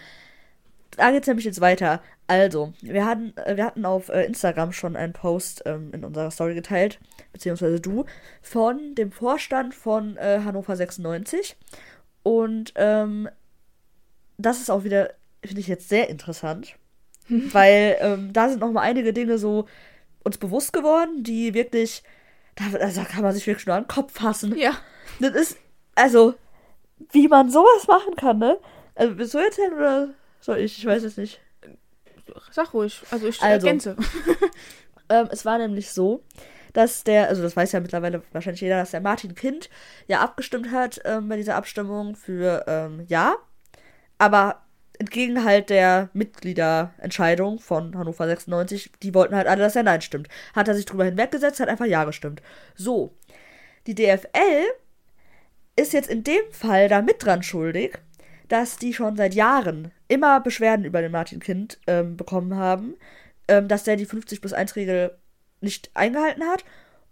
[0.97, 2.01] Da geht's nämlich jetzt weiter.
[2.27, 6.31] Also, wir hatten, äh, wir hatten auf äh, Instagram schon einen Post ähm, in unserer
[6.31, 6.99] Story geteilt,
[7.33, 8.05] beziehungsweise du,
[8.41, 11.55] von dem Vorstand von äh, Hannover 96.
[12.23, 13.29] Und ähm,
[14.37, 16.75] das ist auch wieder, finde ich jetzt sehr interessant,
[17.29, 19.65] weil ähm, da sind nochmal einige Dinge so
[20.23, 22.03] uns bewusst geworden, die wirklich,
[22.55, 24.57] da, also kann man sich wirklich nur an den Kopf fassen.
[24.57, 24.71] Ja.
[25.19, 25.57] Das ist,
[25.93, 26.33] also,
[27.11, 28.57] wie man sowas machen kann, ne?
[28.95, 30.09] Also, willst du erzählen oder
[30.45, 30.77] soll ich?
[30.77, 31.41] Ich weiß es nicht.
[32.51, 33.01] Sag ruhig.
[33.11, 33.67] Also ich Also.
[33.67, 33.95] ergänze.
[35.07, 36.23] Ähm, es war nämlich so,
[36.73, 39.69] dass der, also das weiß ja mittlerweile wahrscheinlich jeder, dass der Martin Kind
[40.07, 43.35] ja abgestimmt hat ähm, bei dieser Abstimmung für ähm, Ja.
[44.17, 44.63] Aber
[44.97, 50.27] entgegen halt der Mitgliederentscheidung von Hannover 96, die wollten halt alle, dass er Nein stimmt.
[50.55, 52.41] Hat er sich drüber hinweggesetzt, hat einfach Ja gestimmt.
[52.73, 53.15] So.
[53.85, 54.63] Die DFL
[55.75, 57.99] ist jetzt in dem Fall da mit dran schuldig,
[58.47, 62.95] dass die schon seit Jahren immer Beschwerden über den Martin Kind ähm, bekommen haben,
[63.47, 65.17] ähm, dass der die 50 plus 1 Regel
[65.61, 66.63] nicht eingehalten hat.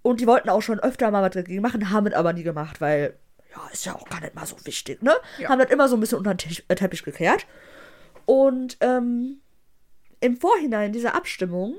[0.02, 2.82] Und die wollten auch schon öfter mal was dagegen machen, haben es aber nie gemacht,
[2.82, 3.17] weil,
[3.52, 5.15] ja, ist ja auch gar nicht mal so wichtig, ne?
[5.39, 5.50] Ja.
[5.50, 7.48] Haben das immer so ein bisschen unter den Teppich, äh, Teppich gekehrt.
[8.26, 9.39] Und ähm,
[10.19, 11.76] im Vorhinein dieser Abstimmung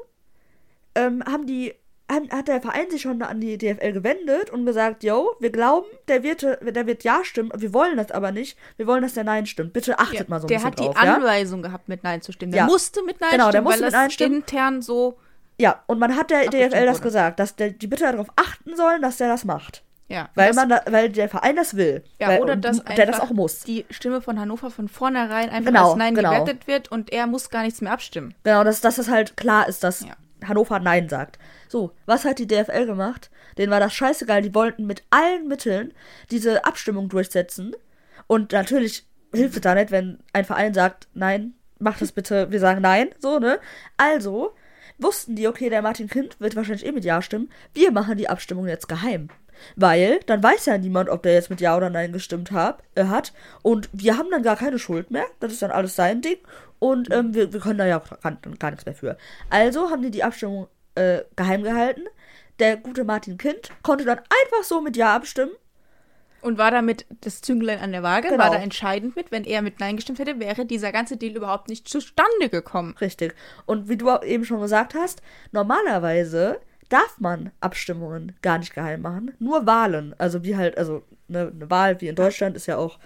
[0.94, 1.74] ähm, haben die,
[2.10, 6.22] hat der Verein sich schon an die DFL gewendet und gesagt, yo, wir glauben, der
[6.22, 9.46] wird, der wird Ja stimmen, wir wollen das aber nicht, wir wollen, dass der Nein
[9.46, 9.72] stimmt.
[9.72, 11.14] Bitte achtet Ja, mal so ein der bisschen hat die drauf, ja?
[11.16, 12.52] Anweisung gehabt, mit Nein zu stimmen.
[12.52, 12.66] Der Ja.
[12.66, 14.34] musste mit Nein Genau, der stimmen, musste weil mit das Nein stimmen.
[14.36, 15.18] intern so.
[15.58, 17.04] Ja, und man hat der DFL das wurde.
[17.04, 19.82] gesagt, dass der, die bitte darauf achten sollen, dass der das macht.
[20.08, 22.04] Ja, Weil, das, man da, weil der Verein das will.
[22.20, 23.60] ja weil, oder dass der das auch muss.
[23.60, 26.30] die Stimme von Hannover von vornherein einfach Genau, als Nein genau.
[26.30, 28.34] gewertet wird und er muss gar nichts mehr abstimmen.
[28.44, 30.08] Genau, dass, dass das halt klar ist, dass Ja.
[30.48, 31.38] Hannover Nein sagt.
[31.68, 33.30] So, was hat die DFL gemacht?
[33.58, 34.42] Denen war das scheißegal.
[34.42, 35.92] Die wollten mit allen Mitteln
[36.30, 37.74] diese Abstimmung durchsetzen.
[38.26, 42.60] Und natürlich hilft es da nicht, wenn ein Verein sagt, nein, mach das bitte, wir
[42.60, 43.58] sagen nein, so, ne?
[43.96, 44.54] Also
[44.98, 47.50] wussten die, okay, der Martin Kind wird wahrscheinlich eh mit Ja stimmen.
[47.72, 49.28] Wir machen die Abstimmung jetzt geheim.
[49.76, 53.04] Weil dann weiß ja niemand, ob der jetzt mit Ja oder Nein gestimmt hab, äh,
[53.04, 53.32] hat.
[53.62, 55.26] Und wir haben dann gar keine Schuld mehr.
[55.40, 56.38] Das ist dann alles sein Ding.
[56.78, 59.16] Und ähm, wir, wir können da ja auch gar, gar nichts mehr für.
[59.50, 62.02] Also haben die die Abstimmung äh, geheim gehalten.
[62.58, 65.52] Der gute Martin Kind konnte dann einfach so mit Ja abstimmen.
[66.40, 68.44] Und war damit das Zünglein an der Waage, Genau.
[68.44, 69.32] war da entscheidend mit.
[69.32, 72.94] Wenn er mit Nein gestimmt hätte, wäre dieser ganze Deal überhaupt nicht zustande gekommen.
[73.00, 73.34] Richtig.
[73.64, 79.32] Und wie du eben schon gesagt hast, normalerweise darf man Abstimmungen gar nicht geheim machen.
[79.38, 80.14] Nur Wahlen.
[80.18, 82.98] Also wie halt, also ne, eine Wahl wie in Deutschland ist ja auch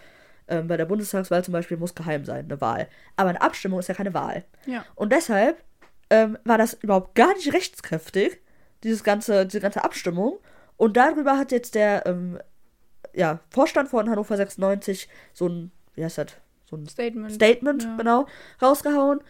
[0.48, 2.88] ähm, bei der Bundestagswahl zum Beispiel muss geheim sein, eine Wahl.
[3.16, 4.44] Aber eine Abstimmung ist ja keine Wahl.
[4.66, 4.84] Ja.
[4.94, 5.62] Und deshalb
[6.10, 8.40] ähm, war das überhaupt gar nicht rechtskräftig,
[8.82, 10.38] dieses ganze, diese ganze Abstimmung.
[10.76, 12.38] Und darüber hat jetzt der ähm,
[13.14, 16.28] ja, Vorstand von Hannover 96 so ein, wie heißt das,
[16.70, 17.32] so ein Statement.
[17.32, 17.96] Statement, Ja.
[17.96, 18.26] genau,
[18.62, 19.20] rausgehauen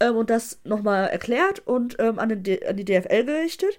[0.00, 3.78] ähm, und das nochmal erklärt und ähm, an, den D an die DFL gerichtet.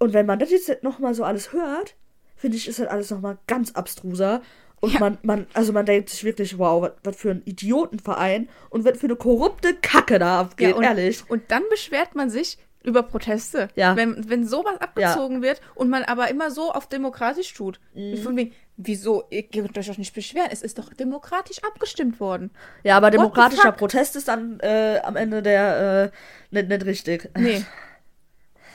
[0.00, 1.94] Und wenn man das jetzt nochmal so alles hört,
[2.34, 4.40] finde ich, ist das alles nochmal ganz abstruser.
[4.80, 5.00] Und Ja.
[5.00, 9.06] man, man, also man denkt sich wirklich, wow, was- für ein Idiotenverein und was für
[9.06, 11.22] eine korrupte Kacke da abgeht, und, ehrlich.
[11.28, 13.68] Und dann beschwert man sich, Über Proteste.
[13.74, 13.94] Ja.
[13.94, 17.78] Wenn, wenn sowas abgezogen wird und man aber immer so auf demokratisch tut.
[17.92, 18.16] Mhm.
[18.16, 22.50] Von wegen, wieso, ihr könnt euch doch nicht beschweren, es ist doch demokratisch abgestimmt worden.
[22.82, 23.72] Ja, aber the demokratischer?
[23.72, 27.28] Protest ist dann äh, am Ende der äh, nicht, nicht richtig.
[27.36, 27.62] Nee.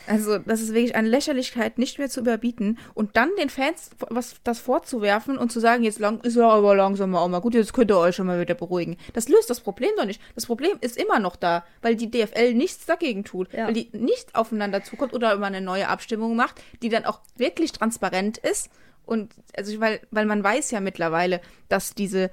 [0.07, 2.77] Also, das ist wirklich eine Lächerlichkeit, nicht mehr zu überbieten.
[2.93, 6.75] Und dann den Fans was das vorzuwerfen und zu sagen, jetzt lang, ist ja aber
[6.75, 8.97] langsam mal auch mal gut, jetzt könnt ihr euch schon mal wieder beruhigen.
[9.13, 10.21] Das löst das Problem doch nicht.
[10.35, 13.51] Das Problem ist immer noch da, weil die DFL nichts dagegen tut.
[13.53, 13.67] Ja.
[13.67, 17.71] Weil die nicht aufeinander zukommt oder immer eine neue Abstimmung macht, die dann auch wirklich
[17.71, 18.69] transparent ist.
[19.05, 22.31] Und also, weil, weil man weiß ja mittlerweile, dass diese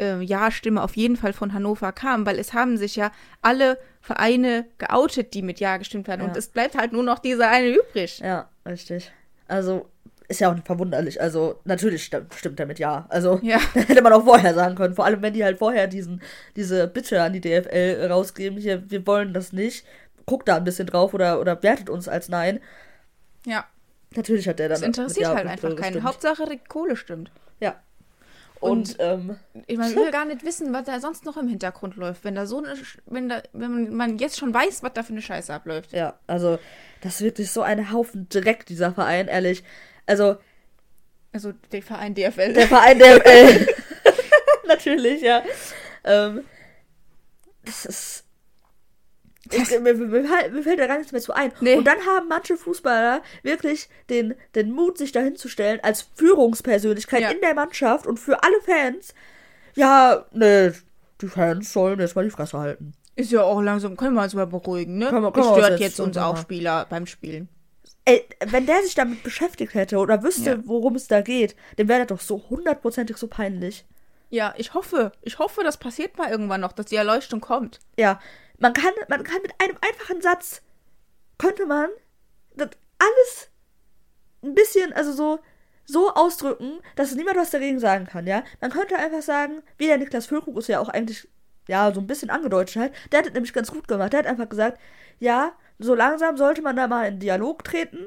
[0.00, 4.66] äh, Ja-Stimme auf jeden Fall von Hannover kam, weil es haben sich ja alle Vereine
[4.78, 6.22] geoutet, die mit Ja gestimmt haben.
[6.22, 6.28] Ja.
[6.28, 8.18] Und es bleibt halt nur noch dieser eine übrig.
[8.20, 9.12] Ja, richtig.
[9.48, 9.88] Also,
[10.28, 11.20] ist ja auch nicht verwunderlich.
[11.20, 13.06] Also, natürlich stimmt, stimmt damit ja.
[13.08, 13.58] Also, Ja.
[13.74, 14.94] hätte man auch vorher sagen können.
[14.94, 16.22] Vor allem, wenn die halt vorher diesen,
[16.56, 19.84] diese Bitte an die DFL rausgeben, hier, wir wollen das nicht.
[20.26, 22.60] Guckt da ein bisschen drauf oder, oder wertet uns als Nein.
[23.44, 23.64] Ja,
[24.16, 24.80] Natürlich hat der dann.
[24.80, 26.02] das interessiert mit Ja halt einfach keinen.
[26.02, 27.30] Hauptsache, die Kohle stimmt.
[27.60, 27.76] Ja.
[28.60, 31.96] Und, Und- ähm, Ich meine, will gar nicht wissen, was da sonst noch im Hintergrund
[31.96, 32.24] läuft.
[32.24, 32.74] Wenn da so eine,
[33.06, 35.92] wenn da, wenn man jetzt schon weiß, was da für eine Scheiße abläuft.
[35.92, 36.58] ja, also,
[37.00, 39.64] das ist wirklich so ein Haufen Dreck, dieser Verein, ehrlich.
[40.06, 40.36] Also,
[41.32, 42.52] Also der Verein DFL.
[42.52, 43.66] Der Verein äh,
[44.66, 45.42] Natürlich, ja.
[46.04, 46.44] Ähm,
[47.64, 48.24] das ist.
[49.52, 51.52] Ich, mir, mir, fällt da gar nichts mehr zu ein.
[51.60, 51.76] Nee.
[51.76, 57.20] Und dann haben manche Fußballer wirklich den, den Mut, sich dahin zu stellen, als Führungspersönlichkeit
[57.22, 57.30] Ja.
[57.30, 59.14] in der Mannschaft und für alle Fans.
[59.74, 60.74] Ja, ne,
[61.20, 62.92] die Fans sollen jetzt mal die Fresse halten.
[63.16, 65.06] Ist ja auch langsam, können wir uns mal beruhigen, ne?
[65.10, 67.48] Können wir- Das können wir uns stört jetzt jetzt uns auch Spieler beim Spielen.
[68.06, 70.58] Ey, wenn der sich damit beschäftigt hätte oder wüsste, Ja.
[70.64, 73.84] worum es da geht, dem wäre das doch so hundertprozentig so peinlich.
[74.30, 77.80] Ja, ich hoffe, ich hoffe, das passiert mal irgendwann noch, dass die Erleuchtung kommt.
[77.98, 78.20] Ja,
[78.60, 80.62] man kann, man kann mit einem einfachen Satz,
[81.38, 81.88] könnte man
[82.54, 83.50] das alles
[84.42, 85.40] ein bisschen, also so,
[85.86, 88.44] so ausdrücken, dass niemand was dagegen sagen kann, ja.
[88.60, 91.26] Man könnte einfach sagen, wie der Niklas Füllkrug ist ja auch eigentlich,
[91.68, 94.12] ja, so ein bisschen angedeutet hat, der hat das nämlich ganz gut gemacht.
[94.12, 94.78] Der hat einfach gesagt,
[95.18, 98.06] ja, so langsam sollte man da mal in Dialog treten.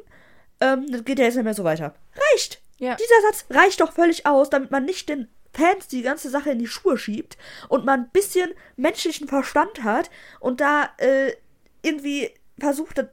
[0.62, 1.96] Ähm, das geht ja jetzt nicht mehr so weiter.
[2.32, 2.62] Reicht!
[2.78, 2.96] Ja.
[2.96, 6.60] Dieser Satz reicht doch völlig aus, damit man nicht den Fans die ganze Sache in
[6.60, 7.38] die Schuhe schiebt
[7.70, 11.34] und man ein bisschen menschlichen Verstand hat und da äh,
[11.82, 13.08] irgendwie versucht, das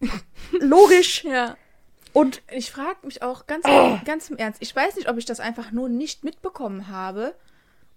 [0.52, 1.56] logisch Ja.
[2.12, 3.64] und Ich frage mich auch ganz,
[4.04, 4.60] ganz im Ernst.
[4.62, 7.34] Ich weiß nicht, ob ich das einfach nur nicht mitbekommen habe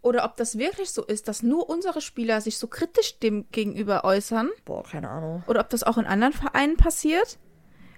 [0.02, 4.06] oder ob das wirklich so ist, dass nur unsere Spieler sich so kritisch dem gegenüber
[4.06, 5.44] äußern boah, keine Ahnung.
[5.48, 7.38] oder ob das auch in anderen Vereinen passiert.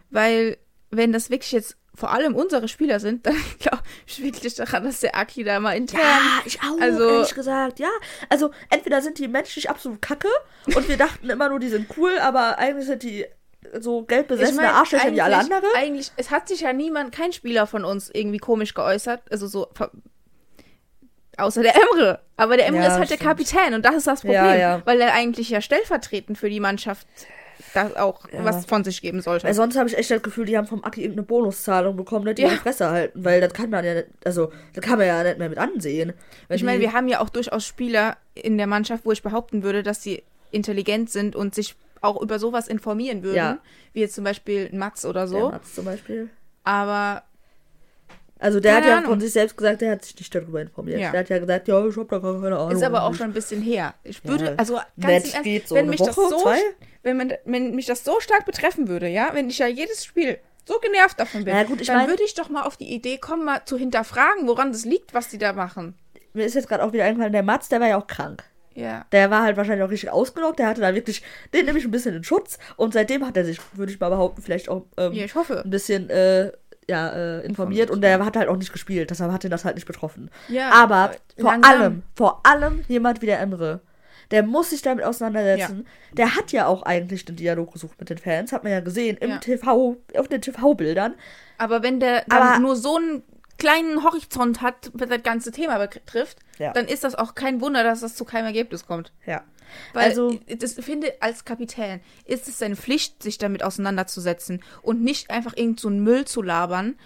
[0.09, 0.57] Weil,
[0.89, 5.01] wenn das wirklich jetzt vor allem unsere Spieler sind, dann glaube ich wirklich daran, dass
[5.01, 5.99] der Aki da mal intern.
[6.01, 7.89] Ja, ich auch, Also- ehrlich gesagt, ja.
[8.29, 10.29] Also, entweder sind die menschlich absolut kacke
[10.75, 13.25] und wir dachten immer nur, die sind cool, aber eigentlich sind die
[13.79, 15.63] so geldbesessene mein, Arschlöcher wie alle anderen.
[15.75, 19.21] Eigentlich, es hat sich ja niemand, kein Spieler von uns irgendwie komisch geäußert.
[19.31, 19.67] Also so.
[21.37, 22.19] Außer der Emre.
[22.37, 23.21] Aber der Emre Ja, ist halt stimmt.
[23.21, 24.43] der Kapitän und das ist das Problem.
[24.43, 24.81] Ja, ja.
[24.85, 27.07] Weil er eigentlich ja stellvertretend für die Mannschaft
[27.73, 28.43] da auch Ja.
[28.45, 29.45] was von sich geben sollte.
[29.45, 32.33] Weil sonst habe ich echt das Gefühl, die haben vom Aki irgendeine Bonuszahlung bekommen, ne,
[32.35, 32.49] die Ja.
[32.49, 33.23] die Fresse halten.
[33.23, 36.13] Weil das kann man ja nicht, also, das kann man ja nicht mehr mit ansehen.
[36.49, 39.83] Ich meine, wir haben ja auch durchaus Spieler in der Mannschaft, wo ich behaupten würde,
[39.83, 43.35] dass sie intelligent sind und sich auch über sowas informieren würden.
[43.37, 43.57] Ja.
[43.93, 45.49] Wie jetzt zum Beispiel Mats oder der so.
[45.51, 46.29] Mats zum Beispiel.
[46.63, 47.23] Aber
[48.43, 49.09] Also der Keine hat ja Ahnung.
[49.11, 50.99] von sich selbst gesagt, der hat sich nicht darüber informiert.
[50.99, 51.11] Ja.
[51.11, 52.71] Der hat ja gesagt, ja, ich hab da gar keine Ahnung.
[52.71, 53.93] ist aber auch schon ein bisschen her.
[54.03, 54.53] Ich würde, Ja.
[54.57, 56.57] also ganz im Ernst, so wenn mich das Woche, so, zwei?
[57.03, 60.37] Wenn, man, wenn mich das so stark betreffen würde, ja, wenn ich ja jedes Spiel
[60.67, 62.93] so genervt davon bin, Na gut, ich dann mein- würde ich doch mal auf die
[62.93, 65.95] Idee kommen, mal zu hinterfragen, woran das liegt, was die da machen.
[66.33, 68.43] Mir ist jetzt gerade auch wieder eingefallen, der Mats, der war ja auch krank.
[68.73, 69.05] Ja.
[69.11, 70.59] Der war halt wahrscheinlich auch richtig ausgelockt.
[70.59, 71.21] Der hatte da wirklich,
[71.53, 72.57] den nämlich ein bisschen in Schutz.
[72.77, 75.61] Und seitdem hat er sich, würde ich mal behaupten, vielleicht auch ähm, Ja, ich hoffe.
[75.65, 76.53] ein bisschen äh,
[76.87, 77.49] ja, äh, informiert.
[77.49, 79.09] Informiert, Und der hat halt auch nicht gespielt.
[79.09, 80.29] Deshalb hat ihn das halt nicht betroffen.
[80.47, 81.71] Ja, Aber vor langsam.
[81.81, 83.81] allem, vor allem jemand wie der Emre.
[84.31, 85.85] Der muss sich damit auseinandersetzen.
[86.13, 89.17] Der hat ja auch eigentlich den Dialog gesucht mit den Fans, hat man ja gesehen
[89.17, 89.37] im Ja.
[89.37, 91.15] TV, auf den TV-Bildern.
[91.57, 93.23] Aber wenn der Aber- nur so einen
[93.57, 96.71] kleinen Horizont hat, was das ganze Thema betrifft, Ja.
[96.73, 99.11] dann ist das auch kein Wunder, dass das zu keinem Ergebnis kommt.
[99.25, 99.43] Ja.
[99.93, 105.01] Weil Also- ich das finde, als Kapitän ist es seine Pflicht, sich damit auseinanderzusetzen und
[105.03, 106.97] nicht einfach irgend so einen Müll zu labern,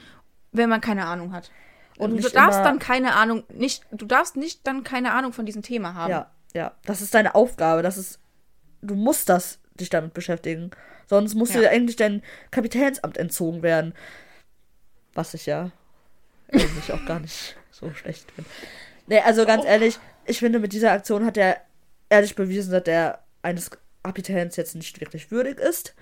[0.52, 1.52] wenn man keine Ahnung hat.
[1.98, 5.46] Und Und du darfst dann keine Ahnung, nicht, du darfst nicht dann keine Ahnung von
[5.46, 6.12] diesem Thema haben.
[6.12, 6.74] Ja, ja.
[6.86, 7.84] Das ist deine Aufgabe.
[7.84, 8.20] Das ist,
[8.82, 10.72] du musst das, dich damit beschäftigen.
[11.08, 11.62] Sonst musst Ja.
[11.62, 13.94] dir eigentlich dein Kapitänsamt entzogen werden.
[15.14, 15.72] Was ich ja
[16.52, 18.50] eigentlich auch gar nicht so schlecht finde.
[19.08, 19.68] Nee, also ganz Oh.
[19.68, 21.58] ehrlich, ich finde, mit dieser Aktion hat er
[22.10, 23.70] ehrlich bewiesen, dass er eines
[24.04, 25.94] Kapitäns jetzt nicht wirklich würdig ist.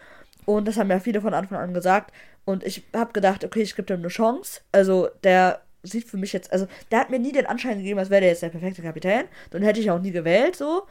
[0.45, 2.13] Und das haben ja viele von Anfang an gesagt.
[2.45, 4.61] Und ich habe gedacht, okay, ich gebe dem eine Chance.
[4.71, 8.09] Also der sieht für mich jetzt, also der hat mir nie den Anschein gegeben, als
[8.09, 9.25] wäre der jetzt der perfekte Kapitän.
[9.51, 10.87] Dann hätte ich auch nie gewählt, so.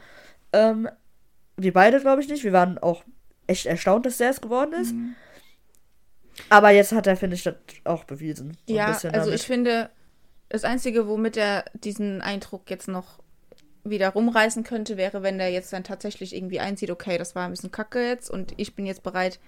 [0.53, 0.87] Ähm,
[1.57, 2.43] wir beide, glaube ich, nicht.
[2.43, 3.03] Wir waren auch
[3.47, 4.93] echt erstaunt, dass der es geworden ist.
[4.93, 5.15] Mhm.
[6.49, 8.57] Aber jetzt hat er, finde ich, das auch bewiesen.
[8.67, 9.33] So Ja, also damit.
[9.33, 9.89] ich finde,
[10.49, 13.19] das Einzige, womit er diesen Eindruck jetzt noch
[13.83, 17.51] wieder rumreißen könnte, wäre, wenn er jetzt dann tatsächlich irgendwie einsieht, okay, das war ein
[17.51, 19.39] bisschen kacke jetzt und ich bin jetzt bereit,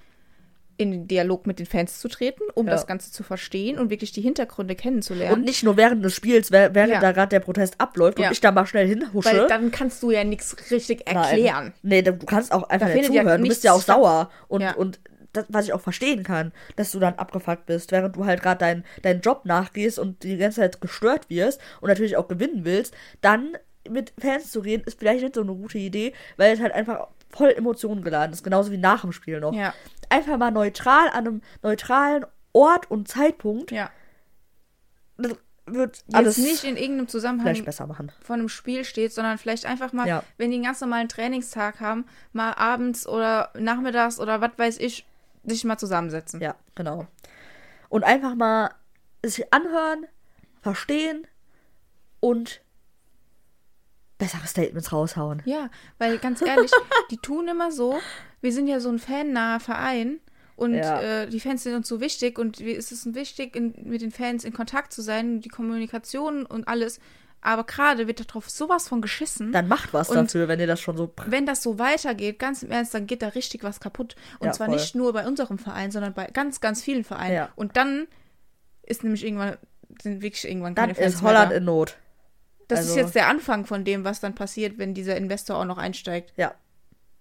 [0.78, 2.74] in den Dialog mit den Fans zu treten, um Ja.
[2.74, 5.34] das Ganze zu verstehen und wirklich die Hintergründe kennenzulernen.
[5.40, 7.00] Und nicht nur während des Spiels, während Ja.
[7.00, 8.28] da gerade der Protest abläuft Ja.
[8.28, 9.30] und ich da mal schnell hinhusche.
[9.30, 11.66] Weil dann kannst du ja nichts richtig erklären.
[11.66, 11.74] Nein.
[11.82, 13.42] Nee, du kannst auch einfach nicht zuhören.
[13.42, 14.30] du bist ja auch sauer.
[14.48, 15.00] Und, und
[15.34, 18.60] das, was ich auch verstehen kann, dass du dann abgefuckt bist, während du halt gerade
[18.60, 22.94] deinen deinen Job nachgehst und die ganze Zeit gestört wirst und natürlich auch gewinnen willst,
[23.22, 23.58] dann
[23.90, 27.08] mit Fans zu reden, ist vielleicht nicht so eine gute Idee, weil es halt einfach
[27.36, 29.54] voll Emotionen geladen ist, genauso wie nach dem Spiel noch.
[29.54, 29.74] Ja,
[30.10, 33.90] Einfach mal neutral an einem neutralen Ort und Zeitpunkt ja.
[35.18, 38.12] das wird Jetzt alles nicht in irgendeinem Zusammenhang vielleicht besser machen.
[38.22, 40.24] von einem Spiel steht, sondern vielleicht einfach mal, Ja.
[40.38, 45.06] wenn die einen ganz normalen Trainingstag haben, mal abends oder nachmittags oder was weiß ich,
[45.44, 46.40] sich mal zusammensetzen.
[46.40, 47.08] Ja, genau.
[47.90, 48.70] Und einfach mal
[49.24, 50.06] sich anhören,
[50.62, 51.26] verstehen
[52.20, 52.62] und
[54.18, 55.42] bessere Statements raushauen.
[55.46, 56.72] Ja, weil ganz ehrlich,
[57.12, 58.00] die tun immer so,
[58.42, 60.20] wir sind ja so ein fannaher Verein
[60.56, 61.02] und Ja.
[61.02, 64.44] äh, die Fans sind uns so wichtig und es ist wichtig, in, mit den Fans
[64.46, 67.00] in Kontakt zu sein, die Kommunikation und alles.
[67.42, 69.52] Aber gerade wird darauf sowas von geschissen.
[69.52, 71.14] Dann macht was Und- dafür, wenn ihr das schon so.
[71.28, 74.16] wenn das so weitergeht, ganz im Ernst, dann geht da richtig was kaputt.
[74.40, 74.78] Und Ja, zwar voll.
[74.78, 77.36] nicht nur bei unserem Verein, sondern bei ganz, ganz vielen Vereinen.
[77.36, 77.50] Ja.
[77.56, 78.08] Und dann
[78.82, 79.58] ist nämlich irgendwann,
[80.02, 81.98] sind wirklich irgendwann Dann keine Fans ist mehr Holland in Not.
[82.68, 85.66] Das also- ist jetzt der Anfang von dem, was dann passiert, wenn dieser Investor auch
[85.66, 86.34] noch einsteigt.
[86.38, 86.56] Ja.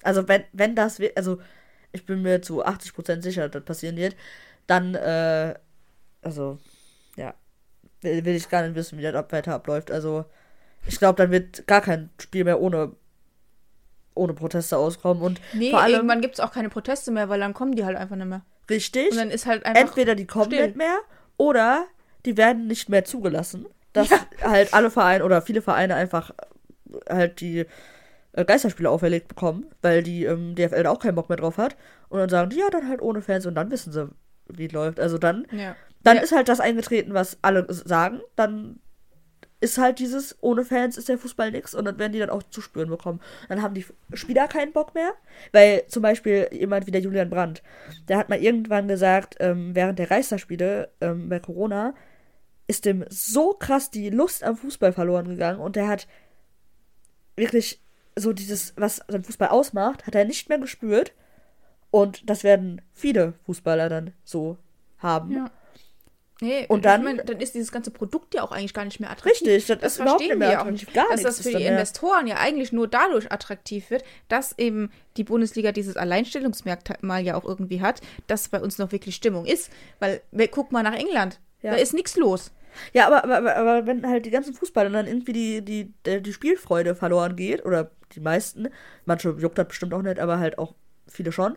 [0.03, 1.39] Also wenn, wenn das, also
[1.93, 4.17] ich bin mir zu 80% sicher, dass das passieren wird,
[4.67, 5.55] dann, äh,
[6.23, 6.59] also,
[7.17, 7.35] ja,
[8.01, 9.91] will, will ich gar nicht wissen, wie das weiter abläuft.
[9.91, 10.25] Also,
[10.87, 12.97] ich glaube, dann wird gar kein Spiel mehr ohne,
[14.15, 17.41] ohne Proteste auskommen und Nee, vor allem irgendwann gibt es auch keine Proteste mehr, weil
[17.41, 18.43] dann kommen die halt einfach nicht mehr.
[18.69, 19.11] richtig.
[19.11, 19.81] Und dann ist halt einfach.
[19.81, 20.67] entweder die kommen still.
[20.67, 20.99] nicht mehr
[21.37, 21.87] oder
[22.27, 23.67] die werden nicht mehr zugelassen.
[23.95, 24.11] Dass
[24.43, 26.31] halt alle Vereine oder viele Vereine einfach
[27.07, 27.65] äh, halt die
[28.33, 31.77] äh, Geisterspiele auferlegt bekommen, weil die ähm, DFL da auch keinen Bock mehr drauf hat.
[32.11, 34.09] Und dann sagen die, ja, dann halt ohne Fans und dann wissen sie,
[34.49, 35.01] wie es läuft.
[35.01, 35.75] Also dann, ja.
[36.03, 36.23] dann Ja.
[36.23, 38.21] ist halt das eingetreten, was alle sagen.
[38.37, 38.79] Dann
[39.61, 42.43] ist halt dieses, ohne Fans ist der Fußball nix und dann werden die dann auch
[42.43, 43.21] zu spüren bekommen.
[43.49, 45.13] Dann haben die Spieler keinen Bock mehr,
[45.53, 47.63] weil zum Beispiel jemand wie der Julian Brandt,
[48.09, 51.95] der hat mal irgendwann gesagt, ähm, während der Geisterspiele ähm, bei Corona,
[52.67, 56.07] ist dem so krass die Lust am Fußball verloren gegangen und der hat
[57.37, 57.81] wirklich
[58.17, 61.13] so dieses, was sein Fußball ausmacht, hat er nicht mehr gespürt.
[61.91, 64.57] Und das werden viele Fußballer dann so
[64.99, 65.33] haben.
[65.33, 65.51] ja.
[66.41, 69.09] Nee, Und dann- mein, dann ist dieses ganze Produkt ja auch eigentlich gar nicht mehr
[69.11, 69.47] attraktiv.
[69.47, 70.89] Richtig, das, Das ist überhaupt nicht mehr wir auch attraktiv.
[70.89, 70.95] nicht.
[70.95, 74.59] Gar dass das für die dann mehr- Investoren ja eigentlich nur dadurch attraktiv wird, dass
[74.59, 79.47] eben die Bundesliga dieses Alleinstellungsmerkmal ja auch irgendwie hat, dass bei uns noch wirklich Stimmung
[79.47, 79.71] ist.
[80.01, 81.39] Weil, guck mal nach England.
[81.65, 81.71] Ja.
[81.71, 82.53] Da ist nichts los.
[82.93, 86.33] Ja, aber, aber, aber, wenn halt die ganzen Fußballer dann irgendwie die, die, die, die
[86.33, 88.69] Spielfreude verloren geht, oder die meisten,
[89.07, 90.75] manche juckt das bestimmt auch nicht, aber halt auch
[91.09, 91.57] viele schon,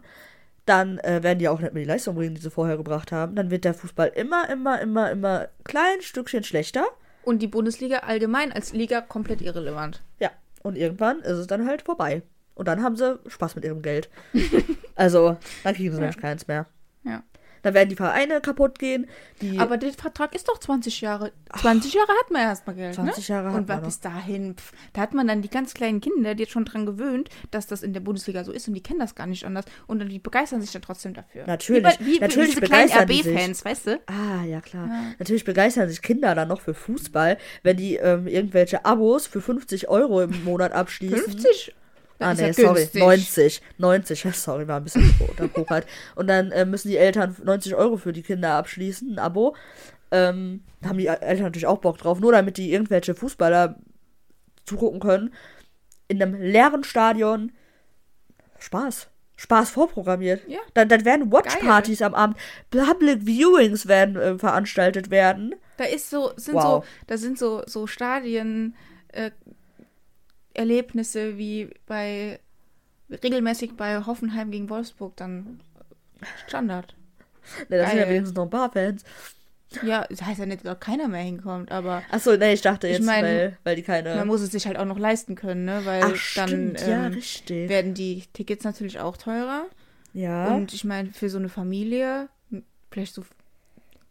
[0.65, 3.35] dann äh, werden die auch nicht mehr die Leistung bringen, die sie vorher gebracht haben.
[3.35, 6.85] Dann wird der Fußball immer, immer, immer, immer klein Stückchen schlechter.
[7.23, 10.01] Und die Bundesliga allgemein als Liga komplett irrelevant.
[10.19, 10.31] Ja,
[10.63, 12.21] und irgendwann ist es dann halt vorbei.
[12.55, 14.09] Und dann haben sie Spaß mit ihrem Geld.
[14.95, 16.01] also, dann kriegen sie Ja.
[16.01, 16.65] nämlich keins mehr.
[17.61, 19.07] Dann werden die Vereine kaputt gehen.
[19.57, 21.31] Aber der Vertrag ist doch 20 Jahre.
[21.59, 22.95] 20 Jahre hat man erstmal Geld.
[22.95, 23.35] 20 ne?
[23.35, 23.85] Jahre hat Und man noch.
[23.85, 26.85] bis dahin, pff, da hat man dann die ganz kleinen Kinder, die jetzt schon dran
[26.85, 29.65] gewöhnt, dass das in der Bundesliga so ist und die kennen das gar nicht anders.
[29.87, 31.45] Und dann, die begeistern sich dann trotzdem dafür.
[31.47, 32.91] Natürlich, Wie, bei- wie, natürlich diese kleinen.
[32.91, 33.99] RB-Fans, weißt du?
[34.07, 34.87] Ah, ja klar.
[34.87, 35.01] Ja.
[35.19, 39.87] Natürlich begeistern sich Kinder dann noch für Fußball, wenn die ähm, irgendwelche Abos für 50
[39.89, 41.17] Euro im Monat abschließen.
[41.17, 41.75] 50?
[42.19, 43.01] Ah, nee, ja sorry, günstig.
[43.01, 43.61] 90.
[43.77, 45.85] 90, sorry, war ein bisschen unterpokert.
[46.15, 49.55] Und dann äh, müssen die Eltern 90 Euro für die Kinder abschließen, ein Abo.
[50.11, 53.77] Ähm, da haben die Eltern natürlich auch Bock drauf, nur damit die irgendwelche Fußballer
[54.65, 55.33] zugucken können.
[56.07, 57.51] In einem leeren Stadion.
[58.59, 59.07] Spaß.
[59.35, 60.41] Spaß vorprogrammiert.
[60.47, 60.59] Ja.
[60.73, 62.37] Dann, dann werden Watchpartys am Abend,
[62.71, 65.53] Public Viewings werden äh, veranstaltet werden.
[65.77, 66.63] Da ist so, sind Wow.
[66.63, 68.75] so, da sind so, so Stadien,
[69.09, 69.29] äh,
[70.57, 72.39] Erlebnisse wie bei
[73.09, 75.61] regelmäßig bei Hoffenheim gegen Wolfsburg dann
[76.47, 76.95] Standard.
[77.69, 79.03] Ne, das sind ja wenigstens noch ein paar Fans.
[79.83, 82.97] Ja, das heißt ja nicht, dass keiner mehr hinkommt, aber Achso, nee, ich dachte Ich
[82.97, 84.15] jetzt, mein, weil, weil die keine.
[84.15, 85.81] man muss es sich halt auch noch leisten können, ne?
[85.83, 87.69] Weil Ach, dann stimmt, ja, ähm, richtig.
[87.69, 89.65] werden die Tickets natürlich auch teurer.
[90.13, 92.29] ja, Und ich meine, für so eine Familie,
[92.91, 93.23] vielleicht so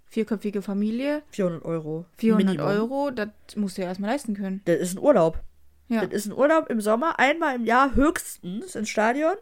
[0.09, 2.05] vierköpfige Familie, 400 Euro.
[2.19, 2.67] 400 Minimum.
[2.71, 4.61] Euro, das musst du ja erstmal leisten können.
[4.67, 5.41] Das ist ein Urlaub.
[5.89, 6.05] Ja.
[6.05, 9.35] Das ist ein Urlaub im Sommer, einmal im Jahr höchstens ins Stadion.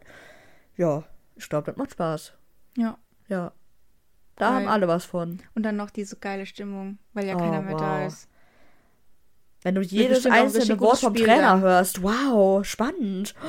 [0.76, 1.04] Ja,
[1.36, 2.32] ich glaube, das macht Spaß.
[2.76, 2.98] Ja.
[3.28, 3.52] Ja.
[4.36, 4.54] Da Geil.
[4.56, 5.40] haben alle was von.
[5.54, 8.06] Und dann noch diese geile Stimmung, weil ja Oh, keiner mehr da wow.
[8.08, 8.28] ist.
[9.62, 11.60] Wenn du jedes einzelne Wort vom Spiel Trainer dann.
[11.62, 12.02] hörst.
[12.02, 13.34] Wow, spannend.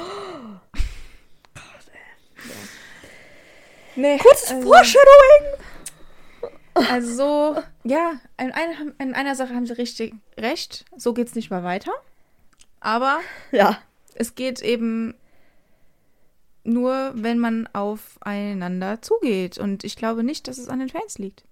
[3.97, 5.53] Nee, Kurzes also, Foreshadowing.
[6.73, 10.83] also so, ja, in einer, in einer Sache haben sie richtig recht.
[10.97, 11.91] So geht's nicht mehr weiter.
[12.85, 13.19] Aber
[13.51, 13.79] Ja.
[14.13, 15.15] es geht eben
[16.63, 19.57] nur, wenn man aufeinander zugeht.
[19.57, 21.43] Und ich glaube nicht, dass es an den Fans liegt.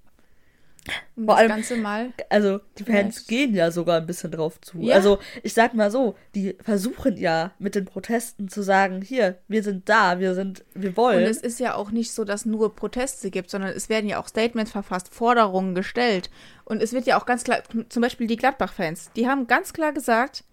[1.15, 2.11] Um Vor das allem- Ganze mal.
[2.29, 3.27] Also, die Fans Yes.
[3.27, 4.79] gehen ja sogar ein bisschen drauf zu.
[4.79, 4.95] Ja.
[4.95, 9.63] Also, ich sag mal so, die versuchen ja mit den Protesten zu sagen, hier, wir
[9.63, 11.23] sind da, wir sind, wir Und wollen.
[11.23, 14.27] es ist ja auch nicht so, dass nur Proteste gibt, sondern es werden ja auch
[14.27, 16.29] Statements verfasst, Forderungen gestellt.
[16.65, 19.93] Und es wird ja auch ganz klar, zum Beispiel die Gladbach-Fans, die haben ganz klar
[19.93, 20.43] gesagt,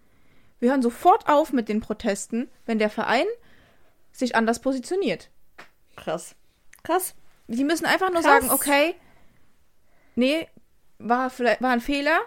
[0.61, 3.27] wir hören sofort auf mit den Protesten, wenn der Verein
[4.13, 5.31] sich anders positioniert.
[5.97, 6.35] Krass.
[6.83, 7.15] Krass.
[7.49, 8.45] Die müssen einfach nur Krass.
[8.47, 8.95] sagen, okay,
[10.15, 10.47] nee,
[10.99, 12.21] war, vielleicht, war ein Fehler,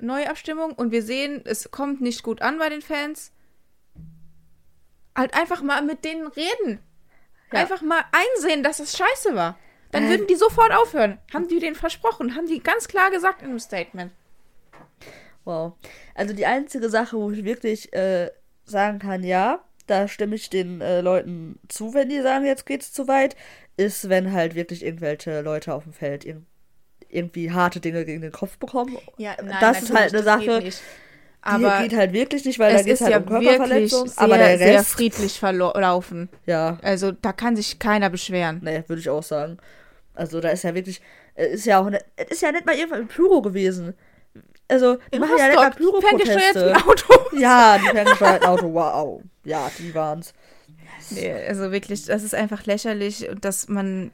[0.00, 3.32] neue Abstimmung und wir sehen, es kommt nicht gut an bei den Fans.
[5.16, 6.80] Halt einfach mal mit denen reden.
[7.52, 7.60] Ja.
[7.60, 9.58] Einfach mal einsehen, dass es scheiße war.
[9.92, 10.08] Dann Äh.
[10.10, 11.18] würden die sofort aufhören.
[11.32, 14.12] Haben die denen versprochen, haben die ganz klar gesagt in einem Statement.
[15.46, 15.72] Wow.
[16.14, 18.30] Also die einzige Sache, wo ich wirklich äh,
[18.64, 22.92] sagen kann, ja, da stimme ich den äh, Leuten zu, wenn die sagen, jetzt geht's
[22.92, 23.36] zu weit,
[23.78, 26.42] ist, wenn halt wirklich irgendwelche Leute auf dem Feld ir
[27.08, 28.98] irgendwie harte Dinge gegen den Kopf bekommen.
[29.16, 30.82] Ja, das ist halt eine Sache, Nicht.
[31.48, 34.08] Die Aber geht halt wirklich nicht, weil da ist halt ja um Körperverletzung.
[34.08, 36.28] sehr, aber der sehr Rest, friedlich verlaufen.
[36.46, 38.60] ja, Also da kann sich keiner beschweren.
[38.64, 39.58] nee, würde ich auch sagen.
[40.14, 41.00] Also da ist ja wirklich,
[41.36, 43.94] es ist ja auch, ne, es ist ja nicht mal irgendwann mit Pyro gewesen.
[44.68, 46.76] Also, die In machen ja Rostock, ferngesteuerten Pyro-Proteste.
[46.76, 47.36] Auto.
[47.38, 49.22] Ja, die ferngesteuerten Auto, wow.
[49.44, 50.32] Ja, die waren's.
[51.10, 54.10] Nee, also wirklich, das ist einfach lächerlich, dass man.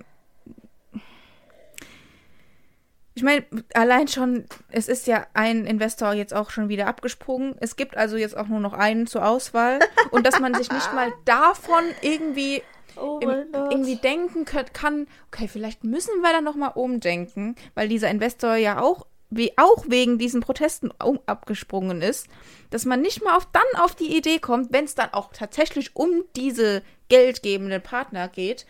[3.14, 3.44] Ich meine,
[3.74, 7.54] allein schon, es ist ja ein Investor jetzt auch schon wieder abgesprungen.
[7.60, 9.80] Es gibt also jetzt auch nur noch einen zur Auswahl.
[10.10, 12.62] Und dass man sich nicht mal davon irgendwie,
[12.96, 18.56] Oh im, irgendwie denken kann, okay, vielleicht müssen wir da nochmal umdenken, weil dieser Investor
[18.56, 22.28] ja auch, wie, auch wegen diesen Protesten um, abgesprungen ist,
[22.70, 25.96] dass man nicht mal auf, dann auf die Idee kommt, wenn es dann auch tatsächlich
[25.96, 28.66] um diese geldgebenden Partner geht,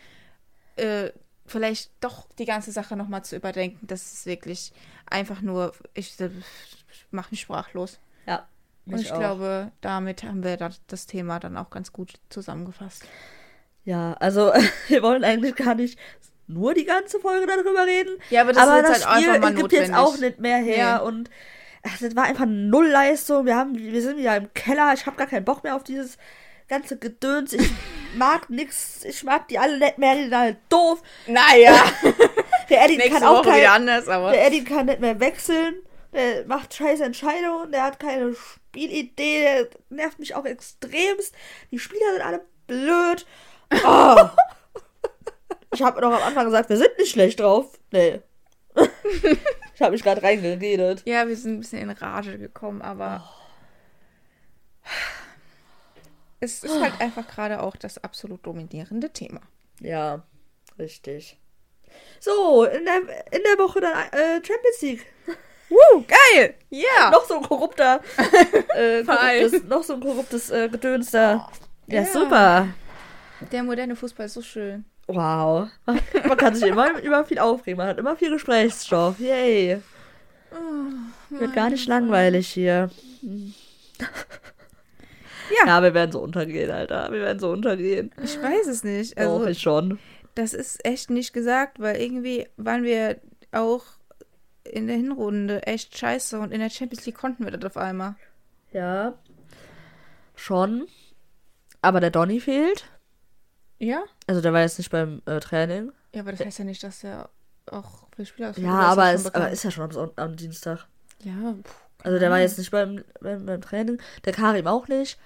[0.77, 1.09] äh,
[1.45, 3.85] vielleicht doch die ganze Sache nochmal zu überdenken.
[3.85, 4.71] Das ist wirklich
[5.05, 7.99] einfach nur, ich, ich mache mich sprachlos.
[8.25, 8.47] Ja,
[8.85, 9.19] Und ich auch.
[9.19, 10.57] glaube, damit haben wir
[10.87, 13.05] das Thema dann auch ganz gut zusammengefasst.
[13.83, 14.53] Ja, also
[14.87, 15.99] wir wollen eigentlich gar nicht
[16.47, 18.17] nur die ganze Folge darüber reden.
[18.29, 19.95] Ja, aber das aber ist das jetzt halt Spiel einfach mal gibt jetzt notwendig.
[20.13, 21.07] auch nicht mehr her Nee.
[21.07, 21.29] und
[21.83, 23.45] ach, das war einfach null Leistung.
[23.45, 24.93] Wir haben, wir sind wieder im Keller.
[24.93, 26.17] Ich habe gar keinen Bock mehr auf dieses
[26.67, 27.53] ganze Gedöns.
[27.53, 27.69] Ich
[28.15, 29.03] mag nix.
[29.05, 30.15] Ich mag die alle nicht mehr.
[30.15, 31.01] Die sind halt doof.
[31.27, 31.75] Naja,
[32.69, 34.31] Der Eddie kann auch Woche kein, anders, aber.
[34.31, 35.75] der Eddie kann nicht mehr wechseln.
[36.13, 37.71] Der macht scheiß Entscheidungen.
[37.71, 39.41] Der hat keine Spielidee.
[39.41, 41.33] Der nervt mich auch extremst.
[41.71, 43.25] Die Spieler sind alle blöd.
[43.83, 44.15] Oh.
[45.73, 47.79] Ich habe doch am Anfang gesagt, wir sind nicht schlecht drauf.
[47.91, 48.21] Nee.
[49.75, 51.03] ich habe mich gerade reingeredet.
[51.05, 53.27] Ja, wir sind ein bisschen in Rage gekommen, aber.
[56.39, 59.41] Es ist halt einfach gerade auch das absolut dominierende Thema.
[59.79, 60.23] Ja,
[60.77, 61.39] richtig.
[62.19, 62.97] So, in der,
[63.31, 65.05] in der Woche dann äh, Champions League.
[65.69, 66.55] Woo, geil!
[66.69, 67.09] Ja!
[67.11, 68.01] Noch so ein korrupter,
[68.75, 71.49] äh, korruptes, noch so ein korruptes äh, Gedöns da.
[71.87, 72.05] ja, ja.
[72.05, 72.67] super.
[73.51, 74.85] Der moderne Fußball ist so schön.
[75.07, 75.67] Wow.
[75.85, 77.77] Man kann sich immer über viel aufregen.
[77.77, 79.19] Man hat immer viel Gesprächsstoff.
[79.19, 79.81] Yay.
[81.29, 82.89] Wird gar nicht langweilig hier.
[83.21, 84.07] Ja.
[85.67, 87.11] Ja, wir werden so untergehen, Alter.
[87.11, 88.11] Wir werden so untergehen.
[88.23, 89.17] Ich weiß es nicht.
[89.17, 89.99] Also, Also, ich schon.
[90.35, 93.17] das ist echt nicht gesagt, weil irgendwie waren wir
[93.51, 93.83] auch
[94.63, 98.15] in der Hinrunde echt scheiße und in der Champions League konnten wir das auf einmal.
[98.71, 99.13] Ja.
[100.35, 100.87] Schon.
[101.81, 102.85] Aber der Donny fehlt.
[103.83, 104.03] Ja?
[104.27, 105.91] Also der war jetzt nicht beim äh, Training.
[106.13, 107.29] Ja, aber das heißt ja nicht, dass er
[107.69, 108.67] auch für Spieler ausfällt.
[108.67, 110.85] Ja, ist aber, das ist, aber ist ja schon am, am Dienstag.
[111.23, 113.99] Ja, pff, Also der war jetzt nicht beim, beim, beim Training.
[114.25, 115.17] Der Karim auch nicht.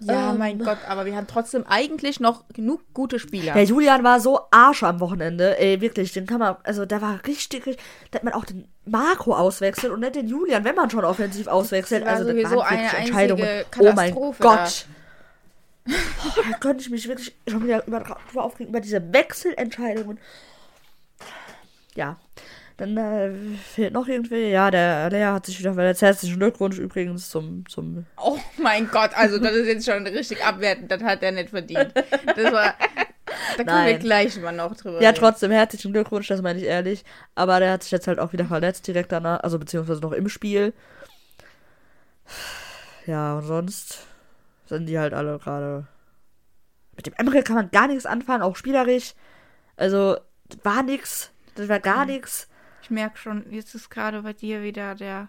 [0.00, 0.38] Ja, Ähm.
[0.38, 3.54] mein Gott, aber wir haben trotzdem eigentlich noch genug gute Spieler.
[3.54, 5.58] Der Julian war so Arsch am Wochenende.
[5.58, 8.66] Ey, wirklich, den kann man, also der war richtig, richtig da hat man auch den
[8.84, 12.02] Marco auswechselt und nicht den Julian, wenn man schon offensiv auswechselt.
[12.02, 14.86] Das war also sowieso waren eine wirklich einzige Oh mein Gott.
[15.86, 20.18] Oh, da könnte ich mich wirklich schon wieder über, drüber aufregen, über diese Wechselentscheidungen.
[21.94, 22.18] Ja.
[22.76, 23.30] Dann äh,
[23.72, 26.02] fehlt noch irgendwie, ja, der Lea hat sich wieder verletzt.
[26.02, 30.90] Herzlichen Glückwunsch übrigens zum, zum Oh mein Gott, also das ist jetzt schon richtig abwertend,
[30.90, 31.92] das hat er nicht verdient.
[31.94, 32.74] Das war,
[33.56, 35.20] da können wir gleich mal noch drüber Ja, reden.
[35.20, 37.04] trotzdem herzlichen Glückwunsch, das meine ich ehrlich.
[37.36, 40.28] Aber der hat sich jetzt halt auch wieder verletzt direkt danach, also beziehungsweise noch im
[40.28, 40.72] Spiel.
[43.06, 44.06] Ja, und sonst
[44.66, 45.86] sind die halt alle gerade.
[46.96, 49.14] Mit dem Emre kann man gar nichts anfangen, auch spielerisch.
[49.76, 50.16] Also,
[50.62, 51.30] war nix.
[51.56, 52.48] Das war gar nix.
[52.82, 55.28] Ich merke schon, jetzt ist gerade bei dir wieder der.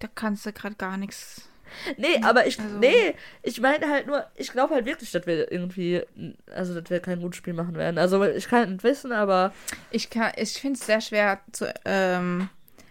[0.00, 1.48] Da kannst du gerade gar nichts.
[1.96, 2.58] Nee, aber ich.
[2.60, 6.02] Also- Nee, ich meine halt nur, ich glaube halt wirklich, dass wir irgendwie.
[6.52, 7.96] Also, dass wir kein gutes Spiel machen werden.
[7.98, 9.52] Also, ich kann es nicht wissen, aber.
[9.90, 12.50] Ich, kann- ich finde es sehr schwer zu, ähm,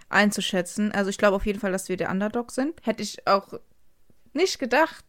[0.10, 0.92] einzuschätzen.
[0.92, 2.86] Also ich glaube auf jeden Fall, dass wir der Underdog sind.
[2.86, 3.54] Hätte ich auch
[4.34, 5.06] nicht gedacht.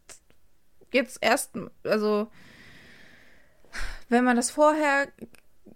[0.91, 1.51] Jetzt erst,
[1.83, 2.27] also
[4.09, 5.07] wenn man das vorher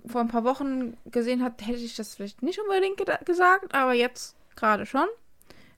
[0.05, 4.35] vor ein paar Wochen gesehen hat, hätte ich das vielleicht nicht unbedingt gesagt, aber jetzt
[4.55, 5.07] gerade schon.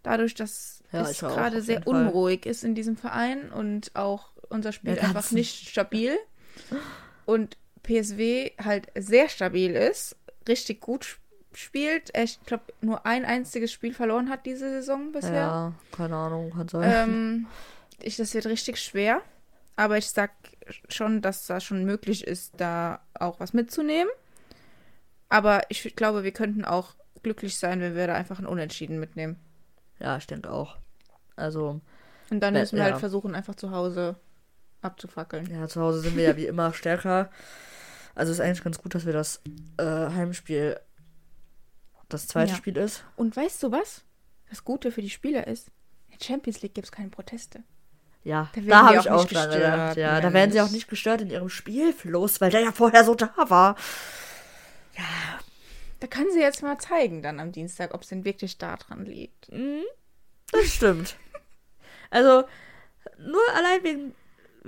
[0.03, 2.05] Dadurch, dass Ja, es gerade sehr Fall.
[2.07, 6.17] unruhig ist in diesem Verein und auch unser Spiel Der einfach nicht stabil
[7.25, 10.15] und PSW halt sehr stabil ist,
[10.47, 11.18] richtig gut
[11.51, 12.17] sp- spielt.
[12.17, 15.33] Ich glaube, nur ein einziges Spiel verloren hat diese Saison bisher.
[15.33, 16.91] Ja, keine Ahnung, kann sein.
[17.09, 17.47] Ähm,
[18.01, 19.21] ich, das wird richtig schwer.
[19.75, 20.31] Aber ich sag
[20.89, 24.11] schon, dass das schon möglich ist, da auch was mitzunehmen.
[25.29, 29.37] Aber ich glaube, wir könnten auch glücklich sein, wenn wir da einfach ein Unentschieden mitnehmen.
[29.99, 30.77] Ja, ich denke auch.
[31.35, 31.79] Also,
[32.29, 32.91] Und dann müssen wir ja.
[32.91, 34.15] halt versuchen, einfach zu Hause
[34.81, 35.49] abzufackeln.
[35.51, 37.29] ja, zu Hause sind wir ja wie immer stärker.
[38.15, 39.41] Also ist eigentlich ganz gut, dass wir das
[39.77, 40.79] äh, Heimspiel
[42.09, 42.57] das zweite Ja.
[42.57, 43.03] Spiel ist.
[43.15, 44.03] Und weißt du was?
[44.49, 45.67] Das Gute für die Spieler ist,
[46.09, 47.63] in der Champions League gibt es keine Proteste.
[48.23, 49.97] Ja, Da werden da habe auch ich auch dran gestört, gedacht.
[49.97, 50.73] Ja, da werden sie auch Mensch.
[50.75, 53.75] nicht gestört in ihrem Spielfluss, weil der ja vorher so da war.
[55.99, 59.05] Da kann sie jetzt mal zeigen dann am Dienstag, ob es denn wirklich da dran
[59.05, 59.49] liegt.
[60.51, 61.15] Das stimmt.
[62.09, 62.43] also,
[63.17, 64.15] nur allein wegen,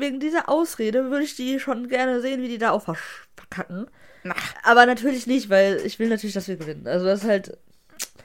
[0.02, 2.84] wegen dieser Ausrede würde ich die schon gerne sehen, wie die da auch
[3.36, 3.88] verkacken.
[4.64, 6.86] Aber natürlich nicht, weil ich will natürlich, dass wir gewinnen.
[6.88, 7.58] Also das ist halt,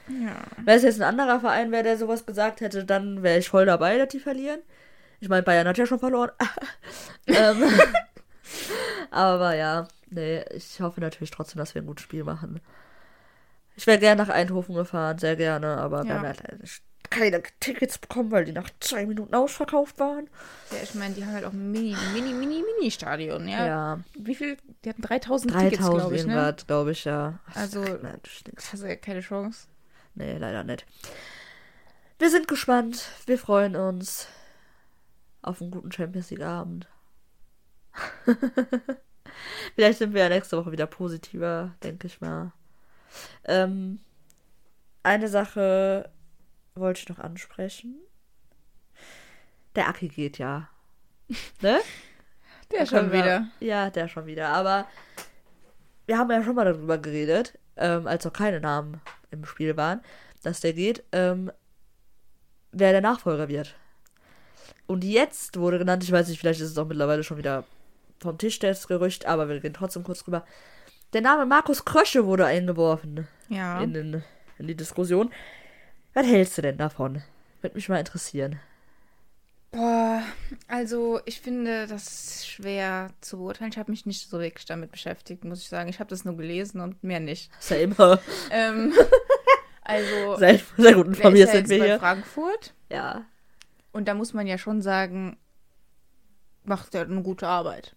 [0.07, 0.35] Ja.
[0.63, 3.65] wenn es jetzt ein anderer Verein wäre, der sowas gesagt hätte, dann wäre ich voll
[3.65, 4.59] dabei, dass die verlieren.
[5.19, 6.29] Ich meine, Bayern hat ja schon verloren.
[7.27, 7.63] ähm,
[9.11, 12.61] aber ja, nee, ich hoffe natürlich trotzdem, dass wir ein gutes Spiel machen.
[13.75, 16.15] Ich wäre gerne nach Eindhoven gefahren, sehr gerne, aber Ja.
[16.15, 16.81] haben halt leider nicht-
[17.17, 20.29] keine Tickets bekommen, weil die nach zwei Minuten ausverkauft waren.
[20.71, 23.65] ja, ich meine, die haben halt auch ein mini, mini, mini, mini Stadion, ja.
[23.65, 24.57] Ja, Wie viel?
[24.83, 26.55] Die hatten 3000 Tickets, 3000 glaube ich, ne?
[26.67, 27.39] glaube ich, ja.
[27.53, 28.43] Also- nix.
[28.55, 29.67] Das hast du ja keine Chance.
[30.15, 30.85] Nee, leider nicht.
[32.19, 33.09] Wir sind gespannt.
[33.25, 34.27] Wir freuen uns
[35.41, 36.87] auf einen guten Champions League Abend.
[39.75, 42.51] Vielleicht sind wir ja nächste Woche wieder positiver, denke ich mal.
[43.45, 43.99] Ähm,
[45.03, 46.09] eine Sache
[46.79, 47.95] wollte ich noch ansprechen.
[49.75, 50.69] Der Aki geht ja.
[51.61, 51.79] Ne?
[52.71, 53.47] Der Da schon wir- wieder.
[53.59, 54.49] Ja, der schon wieder.
[54.49, 54.87] Aber
[56.05, 59.01] wir haben ja schon mal darüber geredet, ähm, als noch keine Namen
[59.31, 60.01] im Spiel waren,
[60.43, 61.51] dass der geht, ähm,
[62.71, 63.75] wer der Nachfolger wird.
[64.85, 67.65] Und jetzt wurde genannt, ich weiß nicht, vielleicht ist es auch mittlerweile schon wieder
[68.19, 70.45] vom Tisch das Gerücht, aber wir gehen trotzdem kurz drüber.
[71.13, 73.81] Der Name Markus Krösche wurde eingeworfen Ja.
[73.81, 74.23] in, den,
[74.57, 75.31] in die Diskussion.
[76.17, 77.21] Was hältst du denn davon?
[77.61, 78.59] Würde mich mal interessieren.
[79.69, 80.23] Boah,
[80.67, 83.69] also ich finde das schwer zu beurteilen.
[83.69, 85.89] Ich habe mich nicht so wirklich damit beschäftigt, muss ich sagen.
[85.89, 87.51] Ich habe das nur gelesen und mehr nicht.
[87.69, 88.93] Immer Ähm,
[89.83, 91.99] also, sehr, sehr gut der informiert ist ja sind wir bei hier.
[91.99, 93.23] Frankfurt Ja,
[93.91, 95.37] und da muss man ja schon sagen,
[96.63, 97.95] macht er eine gute Arbeit.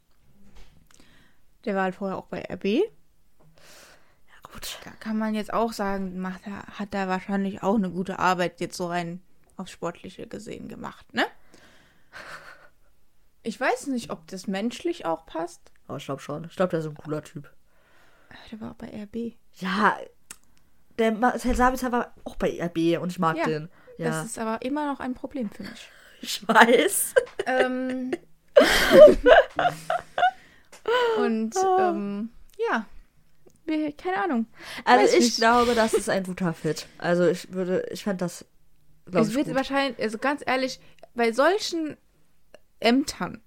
[1.64, 2.82] Der war halt vorher auch bei RB.
[4.52, 4.78] Gut.
[4.84, 8.60] Da kann man jetzt auch sagen, macht er, hat er wahrscheinlich auch eine gute Arbeit
[8.60, 9.22] jetzt so rein
[9.56, 11.24] aufs Sportliche gesehen gemacht, ne?
[13.42, 15.72] Ich weiß nicht, ob das menschlich auch passt.
[15.88, 16.44] Aber ich glaube schon.
[16.44, 17.50] Ich glaube, der ist ein cooler Typ.
[18.52, 19.32] Der war auch bei RB.
[19.54, 19.96] Ja,
[20.98, 23.70] der Marcel Sabitzer war auch bei RB und ich mag Ja, den.
[23.96, 25.88] Ja, Das ist aber immer noch ein Problem für mich.
[26.20, 27.14] ich weiß.
[27.46, 28.10] ähm,
[31.18, 32.30] und ähm,
[32.70, 32.86] ja,
[33.96, 34.46] keine Ahnung.
[34.84, 35.36] Also Weiß ich nicht.
[35.36, 36.86] glaube, das ist ein guter Fit.
[36.98, 38.44] Also ich würde, ich fand das,
[39.06, 39.54] glaube Es ich, wird gut.
[39.56, 40.80] wahrscheinlich, also ganz ehrlich,
[41.14, 41.96] bei solchen
[42.80, 43.40] Ämtern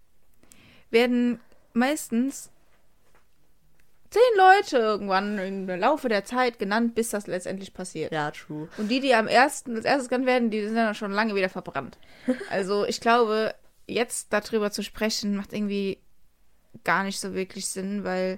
[0.91, 1.39] werden
[1.73, 2.49] meistens
[4.09, 8.11] zehn Leute irgendwann im Laufe der Zeit genannt, bis das letztendlich passiert.
[8.11, 8.69] Ja, true.
[8.77, 11.49] Und die, die am ersten, als erstes genannt werden, die sind dann schon lange wieder
[11.49, 11.97] verbrannt.
[12.51, 13.55] Also ich glaube,
[13.87, 15.97] jetzt darüber zu sprechen, macht irgendwie
[16.83, 18.37] gar nicht so wirklich Sinn, weil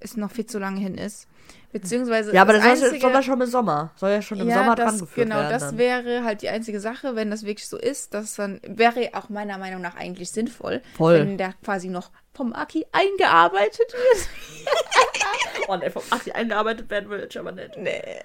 [0.00, 1.26] es noch viel zu lange hin ist.
[1.72, 3.92] Beziehungsweise Ja, aber das, das soll, einzige, soll ja schon im Sommer.
[3.96, 5.50] Soll ja schon im ja, Sommer das, dran geführt genau, werden.
[5.50, 5.78] das dann.
[5.78, 9.58] wäre halt die einzige Sache, wenn das wirklich so ist, dass dann wäre auch meiner
[9.58, 11.18] Meinung nach eigentlich sinnvoll, Voll.
[11.20, 14.28] wenn der quasi noch vom Aki eingearbeitet wird.
[15.68, 17.76] Oh, der vom Aki eingearbeitet werden will, ich aber nicht.
[17.76, 18.20] nee.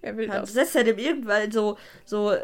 [0.00, 0.54] Wer will das?
[0.54, 1.76] setzt er dem irgendwann so,
[2.06, 2.34] so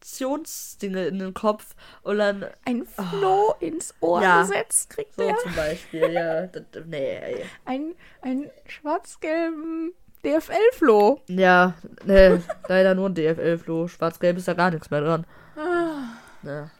[0.00, 4.42] Manipulationsdinge in den Kopf und dann Ein Floh ins Ohr Ja.
[4.42, 5.36] gesetzt kriegt so er.
[5.38, 6.46] zum Beispiel, ja.
[6.46, 7.44] Das, nee, ey.
[7.64, 9.92] Ein, ein schwarz-gelben
[10.24, 11.20] DFL-Floh.
[11.28, 11.74] Ja,
[12.04, 12.38] nee,
[12.68, 13.88] leider nur ein DFL-Floh.
[13.88, 15.26] Schwarz-Gelb ist da gar nichts mehr dran.
[15.56, 16.16] Ah.
[16.42, 16.70] Ja.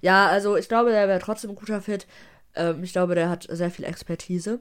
[0.00, 2.06] ja, also ich glaube, der wäre trotzdem ein guter Fit.
[2.54, 4.60] Ähm, ich glaube, der hat sehr viel Expertise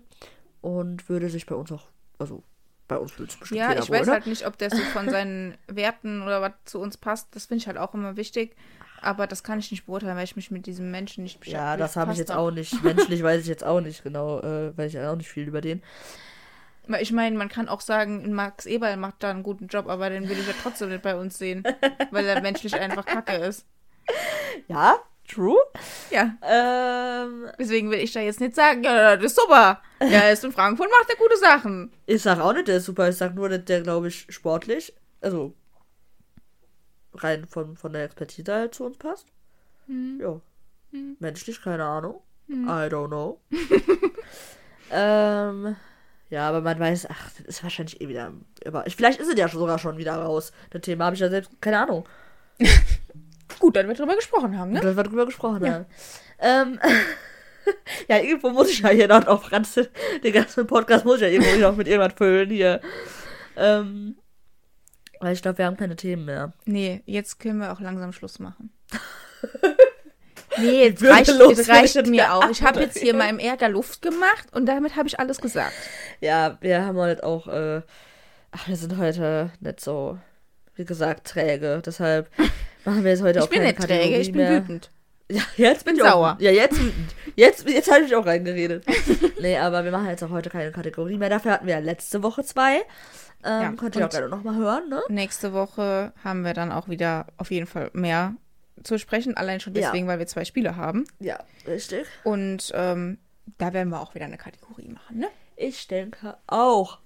[0.61, 1.87] und würde sich bei uns auch,
[2.19, 2.43] also
[2.91, 4.11] bei uns würde es bestimmt Ja, ich wohl, weiß ne?
[4.11, 7.33] halt nicht, ob der so von seinen Werten oder was zu uns passt.
[7.33, 8.53] Das finde ich halt auch immer wichtig.
[9.01, 11.63] Aber das kann ich nicht beurteilen, weil ich mich mit diesem Menschen nicht beschäftige.
[11.63, 12.83] Ja, das habe ich jetzt auch nicht.
[12.83, 15.81] Menschlich weiß ich jetzt auch nicht genau, äh, weiß ich auch nicht viel über den.
[16.99, 20.27] Ich meine, man kann auch sagen, Max Eberl macht da einen guten Job, aber den
[20.27, 21.63] will ich ja trotzdem nicht bei uns sehen,
[22.11, 23.65] weil er menschlich einfach kacke ist.
[24.67, 24.97] Ja,
[25.33, 25.59] true.
[26.09, 29.81] Ja, Ähm, deswegen will ich da jetzt nicht sagen, ja, das ist super.
[29.99, 31.91] Ja, er ist in Frankfurt, macht er gute Sachen.
[32.05, 33.09] ich sag auch nicht, der ist super.
[33.09, 35.53] Ich sag nur, dass der, glaube ich, sportlich, also
[37.13, 39.27] rein von, von der Expertise halt zu uns passt.
[39.87, 40.19] Hm.
[40.21, 40.39] Ja.
[41.19, 42.21] Menschlich, keine Ahnung.
[42.49, 43.39] I don't know.
[44.91, 45.75] ähm,
[46.29, 48.33] ja, aber man weiß, ach, das ist wahrscheinlich eh wieder.
[48.85, 50.51] Ich, vielleicht ist es ja sogar schon wieder raus.
[50.69, 52.07] Das Thema habe ich ja selbst, keine Ahnung.
[53.61, 54.81] Gut, dann wir drüber gesprochen haben, ne?
[54.81, 55.85] dass wir drüber gesprochen haben.
[56.39, 56.79] Ähm,
[58.09, 61.27] ja, irgendwo muss ich ja hier noch auf Franz, den ganzen Podcast muss ich ja
[61.27, 62.81] irgendwo noch mit irgendwas füllen hier.
[63.55, 64.17] Ähm,
[65.19, 66.53] weil ich glaube, wir haben keine Themen mehr.
[66.65, 68.71] Nee, jetzt können wir auch langsam Schluss machen.
[70.57, 72.49] Nee, würde reicht, es reicht mir auch.
[72.49, 75.71] Ich habe jetzt hier meinem Ärger Luft gemacht und damit habe ich alles gesagt.
[76.19, 77.81] Ja, wir haben halt auch, äh,
[78.51, 80.19] ach, wir sind heute nicht so,
[80.75, 81.81] wie gesagt, träge.
[81.85, 82.29] Deshalb
[82.85, 84.63] machen wir jetzt heute Ich auch bin keine nicht träge, ich bin Kategorie mehr.
[84.63, 84.89] wütend.
[85.31, 86.33] Ja, jetzt bin bin ich sauer.
[86.37, 87.15] Auch, ja, jetzt wütend.
[87.37, 88.83] Jetzt, jetzt habe ich auch reingeredet.
[89.39, 91.29] nee, aber wir machen jetzt auch heute keine Kategorie mehr.
[91.29, 92.79] Dafür hatten wir ja letzte Woche zwei.
[93.45, 95.01] Ähm, Ja, könnt ihr auch gerne nochmal hören, ne?
[95.07, 98.35] Nächste Woche haben wir dann auch wieder auf jeden Fall mehr
[98.83, 99.37] zu sprechen.
[99.37, 99.83] Allein schon Ja.
[99.83, 101.05] deswegen, weil wir zwei Spiele haben.
[101.19, 102.05] Ja, richtig.
[102.25, 103.17] Und ähm,
[103.57, 105.27] da werden wir auch wieder eine Kategorie machen, ne?
[105.55, 106.97] Ich denke auch.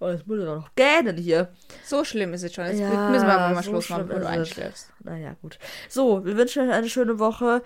[0.00, 1.52] Oh, jetzt muss ich doch noch gähnen hier.
[1.84, 2.66] So schlimm ist es schon.
[2.66, 4.92] Jetzt Ja, müssen wir aber mal so Schluss machen, bevor du einschläfst.
[5.02, 5.58] Naja, gut.
[5.88, 7.62] So, wir wünschen euch eine schöne Woche.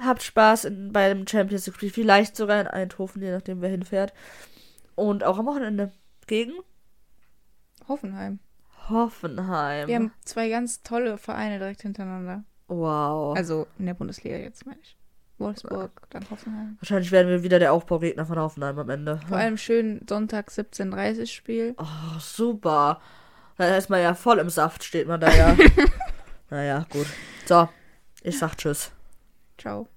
[0.00, 1.90] Habt Spaß in, bei dem Champions League Spiel.
[1.90, 4.12] Vielleicht sogar in Eindhoven, je nachdem, wer hinfährt.
[4.96, 5.92] Und auch am Wochenende
[6.26, 6.52] gegen
[7.86, 8.40] Hoffenheim.
[8.88, 9.86] Hoffenheim.
[9.86, 12.44] Wir haben zwei ganz tolle Vereine direkt hintereinander.
[12.66, 13.36] wow.
[13.36, 14.96] Also in der Bundesliga jetzt, meine ich.
[15.38, 16.76] Wolfsburg, dann Hoffenheim.
[16.80, 19.20] Wahrscheinlich werden wir wieder der Aufbaugegner von Hoffenheim am Ende.
[19.28, 21.74] Vor allem schön Sonntag 17.30 Spiel.
[21.78, 23.00] Oh, super.
[23.56, 25.56] Da ist man ja voll im Saft, steht man da ja.
[26.50, 27.06] naja, gut.
[27.46, 27.68] So,
[28.22, 28.92] ich sag Tschüss.
[29.56, 29.88] Ciao.